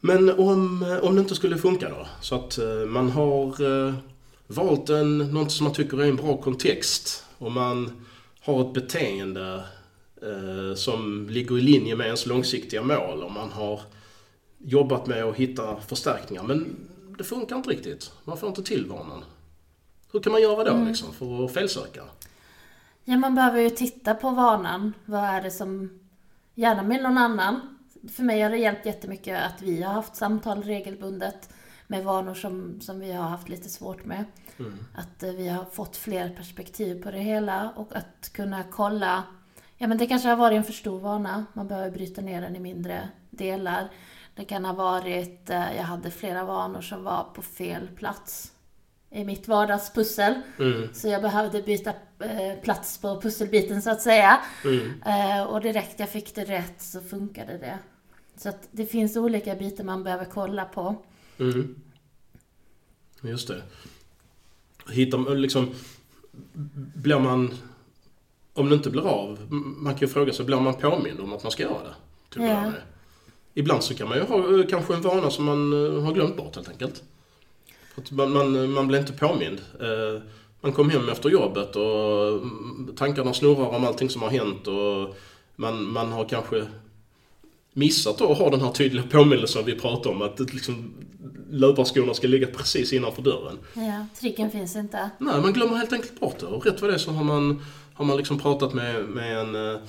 Men 0.00 0.30
om, 0.30 0.98
om 1.02 1.14
det 1.14 1.20
inte 1.20 1.34
skulle 1.34 1.58
funka 1.58 1.88
då? 1.88 2.06
Så 2.20 2.34
att 2.34 2.58
uh, 2.58 2.86
man 2.86 3.10
har 3.10 3.62
uh, 3.62 3.94
valt 4.46 4.90
en, 4.90 5.18
något 5.18 5.52
som 5.52 5.64
man 5.64 5.72
tycker 5.72 6.02
är 6.02 6.08
en 6.08 6.16
bra 6.16 6.36
kontext 6.36 7.24
och 7.38 7.52
man 7.52 8.04
har 8.40 8.60
ett 8.60 8.74
beteende 8.74 9.64
uh, 10.22 10.74
som 10.74 11.28
ligger 11.30 11.58
i 11.58 11.60
linje 11.60 11.96
med 11.96 12.06
ens 12.06 12.26
långsiktiga 12.26 12.82
mål 12.82 13.22
och 13.22 13.32
man 13.32 13.50
har 13.50 13.80
jobbat 14.58 15.06
med 15.06 15.24
att 15.24 15.36
hitta 15.36 15.80
förstärkningar. 15.80 16.42
Men 16.42 16.76
det 17.18 17.24
funkar 17.24 17.56
inte 17.56 17.70
riktigt. 17.70 18.12
Man 18.24 18.38
får 18.38 18.48
inte 18.48 18.62
till 18.62 18.86
vanan. 18.86 19.24
Hur 20.12 20.20
kan 20.20 20.32
man 20.32 20.42
göra 20.42 20.64
då 20.64 20.70
mm. 20.70 20.88
liksom, 20.88 21.12
för 21.12 21.44
att 21.44 21.52
felsöka? 21.52 22.02
Ja, 23.04 23.16
man 23.16 23.34
behöver 23.34 23.60
ju 23.60 23.70
titta 23.70 24.14
på 24.14 24.30
vanan. 24.30 24.92
Vad 25.04 25.24
är 25.24 25.42
det 25.42 25.50
som... 25.50 25.98
Gärna 26.54 26.82
med 26.82 27.02
någon 27.02 27.18
annan. 27.18 27.78
För 28.12 28.22
mig 28.22 28.42
har 28.42 28.50
det 28.50 28.56
hjälpt 28.56 28.86
jättemycket 28.86 29.42
att 29.42 29.62
vi 29.62 29.82
har 29.82 29.92
haft 29.92 30.16
samtal 30.16 30.62
regelbundet 30.62 31.48
med 31.86 32.04
vanor 32.04 32.34
som, 32.34 32.80
som 32.80 33.00
vi 33.00 33.12
har 33.12 33.28
haft 33.28 33.48
lite 33.48 33.68
svårt 33.68 34.04
med. 34.04 34.24
Mm. 34.58 34.78
Att 34.94 35.22
eh, 35.22 35.30
vi 35.30 35.48
har 35.48 35.64
fått 35.64 35.96
fler 35.96 36.28
perspektiv 36.28 37.02
på 37.02 37.10
det 37.10 37.18
hela 37.18 37.70
och 37.76 37.96
att 37.96 38.30
kunna 38.32 38.62
kolla 38.70 39.22
Ja 39.82 39.88
men 39.88 39.98
det 39.98 40.06
kanske 40.06 40.28
har 40.28 40.36
varit 40.36 40.56
en 40.56 40.64
för 40.64 40.72
stor 40.72 41.00
vana. 41.00 41.46
Man 41.52 41.68
behöver 41.68 41.90
bryta 41.90 42.20
ner 42.20 42.40
den 42.40 42.56
i 42.56 42.60
mindre 42.60 43.08
delar. 43.30 43.88
Det 44.34 44.44
kan 44.44 44.64
ha 44.64 44.72
varit, 44.72 45.50
eh, 45.50 45.76
jag 45.76 45.82
hade 45.82 46.10
flera 46.10 46.44
vanor 46.44 46.80
som 46.80 47.04
var 47.04 47.26
på 47.34 47.42
fel 47.42 47.88
plats 47.96 48.52
i 49.12 49.24
mitt 49.24 49.48
vardagspussel. 49.48 50.34
Mm. 50.58 50.88
Så 50.94 51.08
jag 51.08 51.22
behövde 51.22 51.62
byta 51.62 51.90
eh, 52.18 52.60
plats 52.62 52.98
på 52.98 53.20
pusselbiten 53.20 53.82
så 53.82 53.90
att 53.90 54.02
säga. 54.02 54.40
Mm. 54.64 55.02
Eh, 55.06 55.42
och 55.42 55.60
direkt 55.60 56.00
jag 56.00 56.08
fick 56.08 56.34
det 56.34 56.44
rätt 56.44 56.82
så 56.82 57.00
funkade 57.00 57.58
det. 57.58 57.78
Så 58.36 58.48
att 58.48 58.68
det 58.70 58.86
finns 58.86 59.16
olika 59.16 59.54
bitar 59.54 59.84
man 59.84 60.04
behöver 60.04 60.24
kolla 60.24 60.64
på. 60.64 60.96
Mm. 61.38 61.74
Just 63.22 63.48
det. 63.48 63.62
Hittar 64.90 65.34
liksom... 65.34 65.70
Blir 66.94 67.18
man... 67.18 67.54
Om 68.54 68.68
det 68.68 68.74
inte 68.74 68.90
blir 68.90 69.08
av, 69.08 69.52
man 69.52 69.94
kan 69.94 70.00
ju 70.00 70.08
fråga 70.08 70.32
sig, 70.32 70.46
blir 70.46 70.60
man 70.60 70.74
påmind 70.74 71.20
om 71.20 71.32
att 71.32 71.42
man 71.42 71.52
ska 71.52 71.62
göra 71.62 71.82
det? 71.82 71.94
Till 72.30 72.42
ja. 72.42 72.72
Ibland 73.54 73.84
så 73.84 73.94
kan 73.94 74.08
man 74.08 74.18
ju 74.18 74.24
ha 74.24 74.60
eh, 74.60 74.66
kanske 74.66 74.94
en 74.94 75.02
vana 75.02 75.30
som 75.30 75.44
man 75.44 75.72
har 76.04 76.12
glömt 76.12 76.36
bort 76.36 76.56
helt 76.56 76.68
enkelt. 76.68 77.02
Man, 78.10 78.32
man, 78.32 78.70
man 78.70 78.88
blir 78.88 78.98
inte 78.98 79.12
påmind. 79.12 79.60
Eh, 79.80 80.22
man 80.60 80.72
kom 80.72 80.90
hem 80.90 81.08
efter 81.08 81.28
jobbet 81.28 81.76
och 81.76 82.42
tankarna 82.96 83.34
snurrar 83.34 83.76
om 83.76 83.84
allting 83.84 84.10
som 84.10 84.22
har 84.22 84.30
hänt 84.30 84.66
och 84.66 85.16
man, 85.56 85.92
man 85.92 86.12
har 86.12 86.24
kanske 86.24 86.66
missat 87.72 88.20
att 88.20 88.38
ha 88.38 88.50
den 88.50 88.60
här 88.60 88.72
tydliga 88.72 89.04
påminnelsen 89.10 89.64
vi 89.64 89.74
pratade 89.74 90.14
om. 90.14 90.22
Att 90.22 90.40
liksom, 90.40 90.94
löparskorna 91.50 92.14
ska 92.14 92.28
ligga 92.28 92.46
precis 92.46 92.92
innanför 92.92 93.22
dörren. 93.22 93.58
Ja, 93.74 94.06
tricken 94.20 94.50
finns 94.50 94.76
inte. 94.76 95.10
Nej, 95.18 95.40
man 95.40 95.52
glömmer 95.52 95.76
helt 95.76 95.92
enkelt 95.92 96.20
bort 96.20 96.38
det. 96.38 96.46
Och 96.46 96.66
rätt 96.66 96.80
vad 96.80 96.90
det 96.90 96.94
är 96.94 96.98
så 96.98 97.10
har 97.10 97.24
man, 97.24 97.62
har 97.94 98.04
man 98.04 98.16
liksom 98.16 98.38
pratat 98.38 98.74
med, 98.74 99.04
med 99.04 99.38
en, 99.38 99.54
eh, 99.54 99.80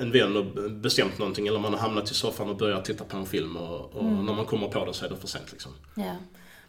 en 0.00 0.12
vän 0.12 0.36
och 0.36 0.70
bestämt 0.70 1.18
någonting. 1.18 1.46
Eller 1.46 1.58
man 1.58 1.72
har 1.72 1.80
hamnat 1.80 2.10
i 2.10 2.14
soffan 2.14 2.48
och 2.48 2.56
börjat 2.56 2.84
titta 2.84 3.04
på 3.04 3.16
en 3.16 3.26
film 3.26 3.56
och, 3.56 3.96
och 3.96 4.02
mm. 4.02 4.26
när 4.26 4.34
man 4.34 4.44
kommer 4.44 4.68
på 4.68 4.84
det 4.84 4.94
så 4.94 5.04
är 5.04 5.08
det 5.08 5.16
för 5.16 5.28
sent. 5.28 5.52
Liksom. 5.52 5.72
Ja. 5.94 6.16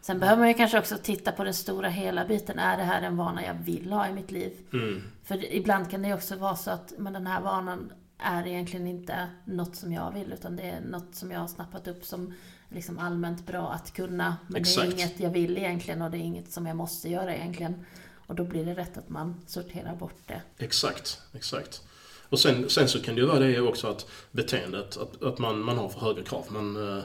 Sen 0.05 0.19
behöver 0.19 0.39
man 0.39 0.47
ju 0.47 0.53
kanske 0.53 0.79
också 0.79 0.97
titta 1.03 1.31
på 1.31 1.43
den 1.43 1.53
stora 1.53 1.89
hela 1.89 2.25
biten. 2.25 2.59
Är 2.59 2.77
det 2.77 2.83
här 2.83 3.01
en 3.01 3.17
vana 3.17 3.45
jag 3.45 3.53
vill 3.53 3.91
ha 3.91 4.07
i 4.07 4.13
mitt 4.13 4.31
liv? 4.31 4.51
Mm. 4.73 5.01
För 5.23 5.53
ibland 5.53 5.91
kan 5.91 6.01
det 6.01 6.07
ju 6.07 6.13
också 6.13 6.35
vara 6.35 6.55
så 6.55 6.71
att 6.71 6.93
men 6.97 7.13
den 7.13 7.27
här 7.27 7.41
vanan 7.41 7.91
är 8.17 8.47
egentligen 8.47 8.87
inte 8.87 9.27
något 9.45 9.75
som 9.75 9.93
jag 9.93 10.11
vill 10.11 10.33
utan 10.33 10.55
det 10.55 10.63
är 10.63 10.81
något 10.81 11.15
som 11.15 11.31
jag 11.31 11.39
har 11.39 11.47
snappat 11.47 11.87
upp 11.87 12.05
som 12.05 12.33
liksom 12.69 12.99
allmänt 12.99 13.45
bra 13.45 13.69
att 13.69 13.93
kunna. 13.93 14.37
Men 14.47 14.61
Exakt. 14.61 14.87
det 14.87 14.93
är 14.93 14.99
inget 14.99 15.19
jag 15.19 15.29
vill 15.29 15.57
egentligen 15.57 16.01
och 16.01 16.11
det 16.11 16.17
är 16.17 16.21
inget 16.21 16.51
som 16.51 16.65
jag 16.65 16.75
måste 16.75 17.09
göra 17.09 17.35
egentligen. 17.35 17.85
Och 18.27 18.35
då 18.35 18.43
blir 18.43 18.65
det 18.65 18.73
rätt 18.73 18.97
att 18.97 19.09
man 19.09 19.41
sorterar 19.47 19.95
bort 19.95 20.21
det. 20.27 20.41
Exakt, 20.57 21.21
exakt. 21.33 21.81
Och 22.29 22.39
sen, 22.39 22.69
sen 22.69 22.87
så 22.87 23.01
kan 23.01 23.15
det 23.15 23.21
ju 23.21 23.27
vara 23.27 23.39
det 23.39 23.59
också 23.61 23.87
att 23.87 24.09
beteendet, 24.31 24.97
att, 24.97 25.23
att 25.23 25.39
man, 25.39 25.59
man 25.59 25.77
har 25.77 25.89
för 25.89 25.99
höga 25.99 26.23
krav. 26.23 26.45
Man, 26.49 26.97
eh, 26.97 27.03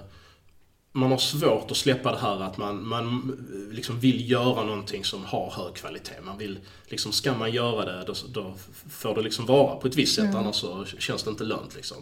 man 0.99 1.11
har 1.11 1.19
svårt 1.19 1.71
att 1.71 1.77
släppa 1.77 2.13
det 2.13 2.19
här 2.19 2.43
att 2.43 2.57
man, 2.57 2.89
man 2.89 3.37
liksom 3.71 4.01
vill 4.01 4.31
göra 4.31 4.65
någonting 4.65 5.05
som 5.05 5.25
har 5.25 5.51
hög 5.51 5.75
kvalitet. 5.75 6.21
Man 6.25 6.39
vill, 6.39 6.59
liksom, 6.87 7.13
ska 7.13 7.35
man 7.35 7.53
göra 7.53 7.85
det 7.85 8.05
då, 8.07 8.15
då 8.33 8.55
får 8.91 9.15
det 9.15 9.23
liksom 9.23 9.47
vara 9.47 9.77
på 9.77 9.89
ett 9.89 9.97
visst 9.97 10.15
sätt, 10.15 10.25
mm. 10.25 10.37
annars 10.37 10.57
så 10.57 10.85
känns 10.85 11.23
det 11.23 11.31
inte 11.31 11.45
lönt 11.45 11.75
liksom. 11.77 11.97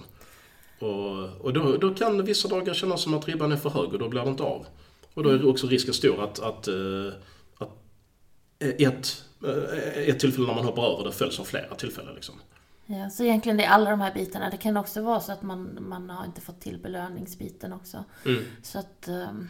Och, 0.79 1.29
och 1.41 1.53
då, 1.53 1.77
då 1.77 1.95
kan 1.95 2.25
vissa 2.25 2.49
dagar 2.49 2.75
kännas 2.75 3.03
som 3.03 3.15
att 3.15 3.29
ribban 3.29 3.53
är 3.53 3.57
för 3.57 3.71
hög 3.71 3.93
och 3.93 3.99
då 3.99 4.09
blir 4.09 4.23
det 4.23 4.31
inte 4.31 4.43
av. 4.43 4.67
Och 5.15 5.23
då 5.23 5.31
är 5.31 5.35
mm. 5.35 5.49
också 5.49 5.67
risken 5.67 5.95
stor 5.95 6.25
att, 6.25 6.39
att, 6.39 6.69
eh, 6.69 7.13
att 7.59 7.71
ett, 8.61 9.25
eh, 9.45 10.09
ett 10.09 10.21
tillfälle 10.21 10.47
när 10.47 10.55
man 10.55 10.65
hoppar 10.65 10.95
över 10.95 11.05
det 11.05 11.13
följs 11.13 11.41
av 11.41 11.45
flera 11.45 11.75
tillfällen. 11.75 12.15
Liksom. 12.15 12.35
Ja, 12.87 13.11
så 13.11 13.25
egentligen 13.25 13.57
det 13.57 13.65
är 13.65 13.69
alla 13.69 13.91
de 13.91 14.01
här 14.01 14.15
bitarna. 14.15 14.51
Det 14.51 14.57
kan 14.57 14.77
också 14.77 15.03
vara 15.03 15.21
så 15.21 15.33
att 15.33 15.43
man, 15.43 15.79
man 15.81 16.11
har 16.11 16.25
inte 16.25 16.41
fått 16.41 16.61
till 16.61 16.79
belöningsbiten 16.79 17.73
också. 17.73 18.05
Mm. 18.25 18.45
Så 18.63 18.79
att 18.79 19.09
um, 19.09 19.49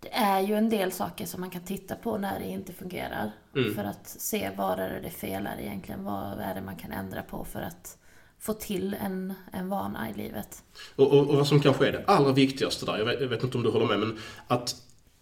det 0.00 0.14
är 0.14 0.40
ju 0.40 0.54
en 0.54 0.68
del 0.68 0.92
saker 0.92 1.26
som 1.26 1.40
man 1.40 1.50
kan 1.50 1.62
titta 1.62 1.96
på 1.96 2.18
när 2.18 2.38
det 2.38 2.46
inte 2.46 2.72
fungerar. 2.72 3.32
Mm. 3.56 3.74
För 3.74 3.84
att 3.84 4.08
se 4.08 4.50
var 4.56 4.76
är 4.76 5.00
det 5.02 5.10
felar 5.10 5.56
egentligen. 5.60 6.04
Vad 6.04 6.40
är 6.40 6.54
det 6.54 6.60
man 6.60 6.76
kan 6.76 6.92
ändra 6.92 7.22
på 7.22 7.44
för 7.44 7.62
att 7.62 7.98
få 8.38 8.52
till 8.52 8.96
en, 9.00 9.34
en 9.52 9.68
vana 9.68 10.10
i 10.10 10.14
livet. 10.14 10.62
Och, 10.96 11.12
och, 11.12 11.28
och 11.28 11.36
vad 11.36 11.48
som 11.48 11.60
kanske 11.60 11.88
är 11.88 11.92
det 11.92 12.04
allra 12.06 12.32
viktigaste 12.32 12.86
där, 12.86 12.98
jag 12.98 13.04
vet, 13.04 13.20
jag 13.20 13.28
vet 13.28 13.42
inte 13.42 13.56
om 13.56 13.62
du 13.64 13.70
håller 13.70 13.86
med, 13.86 13.98
men 13.98 14.18
att 14.48 14.74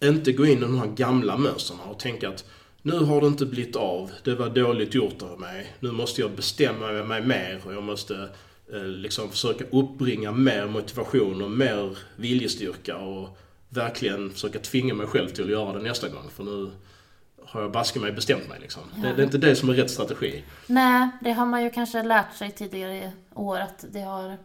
inte 0.02 0.32
gå 0.32 0.46
in 0.46 0.58
i 0.58 0.60
de 0.60 0.78
här 0.78 0.86
gamla 0.86 1.36
mönstren 1.36 1.80
och 1.80 1.98
tänka 1.98 2.28
att 2.28 2.44
nu 2.84 2.98
har 2.98 3.20
det 3.20 3.26
inte 3.26 3.46
blivit 3.46 3.76
av, 3.76 4.10
det 4.24 4.34
var 4.34 4.48
dåligt 4.48 4.94
gjort 4.94 5.22
av 5.22 5.40
mig, 5.40 5.74
nu 5.80 5.92
måste 5.92 6.20
jag 6.20 6.30
bestämma 6.30 6.92
mig 6.92 7.22
mer 7.22 7.60
och 7.64 7.74
jag 7.74 7.82
måste 7.82 8.28
eh, 8.72 8.82
liksom 8.82 9.30
försöka 9.30 9.64
uppbringa 9.64 10.32
mer 10.32 10.66
motivation 10.66 11.42
och 11.42 11.50
mer 11.50 11.98
viljestyrka 12.16 12.96
och 12.96 13.38
verkligen 13.68 14.30
försöka 14.30 14.58
tvinga 14.58 14.94
mig 14.94 15.06
själv 15.06 15.28
till 15.28 15.44
att 15.44 15.50
göra 15.50 15.72
det 15.72 15.82
nästa 15.82 16.08
gång. 16.08 16.30
För 16.30 16.44
nu 16.44 16.70
har 17.46 17.60
jag 17.60 17.72
baske 17.72 18.00
mig 18.00 18.12
bestämt 18.12 18.48
mig 18.48 18.60
liksom. 18.60 18.82
Ja. 18.96 19.02
Det, 19.02 19.14
det 19.14 19.22
är 19.22 19.24
inte 19.24 19.38
det 19.38 19.56
som 19.56 19.68
är 19.68 19.74
rätt 19.74 19.90
strategi. 19.90 20.44
Nej, 20.66 21.08
det 21.20 21.32
har 21.32 21.46
man 21.46 21.64
ju 21.64 21.70
kanske 21.70 22.02
lärt 22.02 22.36
sig 22.36 22.50
tidigare 22.50 23.12
år 23.34 23.58
att 23.58 23.84
det 23.92 24.00
har... 24.00 24.36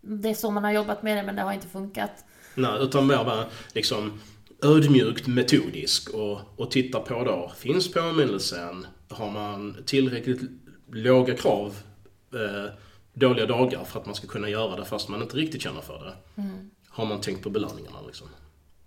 Det 0.00 0.30
är 0.30 0.34
så 0.34 0.50
man 0.50 0.64
har 0.64 0.72
jobbat 0.72 1.02
med 1.02 1.16
det 1.16 1.22
men 1.22 1.36
det 1.36 1.42
har 1.42 1.52
inte 1.52 1.68
funkat. 1.68 2.24
Nej, 2.54 2.82
utan 2.82 3.06
mer 3.06 3.24
vara 3.24 3.44
liksom 3.72 4.20
ödmjukt 4.62 5.26
metodisk 5.26 6.10
och, 6.10 6.40
och 6.56 6.70
titta 6.70 7.00
på 7.00 7.24
då, 7.24 7.52
finns 7.56 7.92
påminnelsen? 7.92 8.86
Har 9.08 9.30
man 9.30 9.76
tillräckligt 9.86 10.40
låga 10.92 11.34
krav 11.36 11.76
eh, 12.34 12.72
dåliga 13.14 13.46
dagar 13.46 13.84
för 13.84 14.00
att 14.00 14.06
man 14.06 14.14
ska 14.14 14.26
kunna 14.26 14.48
göra 14.48 14.76
det 14.76 14.84
fast 14.84 15.08
man 15.08 15.22
inte 15.22 15.36
riktigt 15.36 15.62
känner 15.62 15.80
för 15.80 16.04
det? 16.04 16.42
Har 16.88 17.06
man 17.06 17.20
tänkt 17.20 17.42
på 17.42 17.50
belöningarna 17.50 17.98
liksom? 18.06 18.28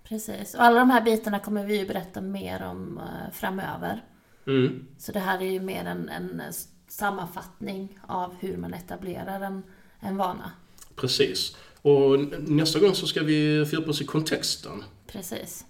Precis. 0.04 0.54
Och 0.54 0.62
alla 0.62 0.80
de 0.80 0.90
här 0.90 1.02
bitarna 1.02 1.40
kommer 1.40 1.66
vi 1.66 1.78
ju 1.78 1.88
berätta 1.88 2.22
mer 2.22 2.64
om 2.64 2.98
eh, 2.98 3.34
framöver. 3.34 4.04
Mm. 4.48 4.86
Så 4.98 5.12
det 5.12 5.20
här 5.20 5.40
är 5.40 5.52
ju 5.52 5.60
mer 5.60 5.86
en, 5.86 6.10
en 6.10 6.42
sammanfattning 6.88 8.00
av 8.08 8.36
hur 8.40 8.58
man 8.58 8.74
etablerar 8.74 9.42
en, 9.42 9.64
en 10.00 10.18
vana. 10.18 10.52
Precis. 10.96 11.58
Och 11.82 12.20
nästa 12.40 12.80
gång 12.80 12.96
så 12.96 13.08
ska 13.08 13.24
vi 13.24 13.66
fördjupa 13.66 13.90
oss 13.90 14.02
i 14.02 14.06
kontexten. 14.06 14.84
Precis. 15.16 15.66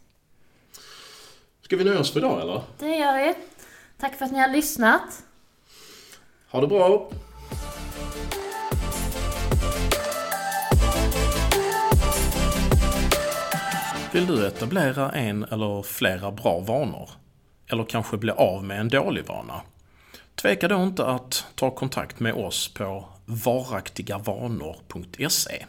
Ska 1.61 1.77
vi 1.77 1.83
nöja 1.83 1.99
oss 1.99 2.11
för 2.11 2.19
idag 2.19 2.41
eller? 2.41 2.61
Det 2.79 2.95
gör 2.95 3.17
vi. 3.17 3.35
Tack 3.97 4.15
för 4.15 4.25
att 4.25 4.31
ni 4.31 4.39
har 4.39 4.47
lyssnat. 4.47 5.23
Ha 6.49 6.61
det 6.61 6.67
bra! 6.67 7.09
Vill 14.13 14.27
du 14.27 14.47
etablera 14.47 15.11
en 15.11 15.43
eller 15.43 15.81
flera 15.81 16.31
bra 16.31 16.59
vanor? 16.59 17.09
Eller 17.67 17.83
kanske 17.83 18.17
bli 18.17 18.31
av 18.31 18.63
med 18.63 18.79
en 18.79 18.89
dålig 18.89 19.25
vana? 19.25 19.61
Tveka 20.35 20.67
då 20.67 20.83
inte 20.83 21.05
att 21.05 21.45
ta 21.55 21.71
kontakt 21.71 22.19
med 22.19 22.33
oss 22.33 22.73
på 22.73 23.05
varaktigavanor.se 23.25 25.65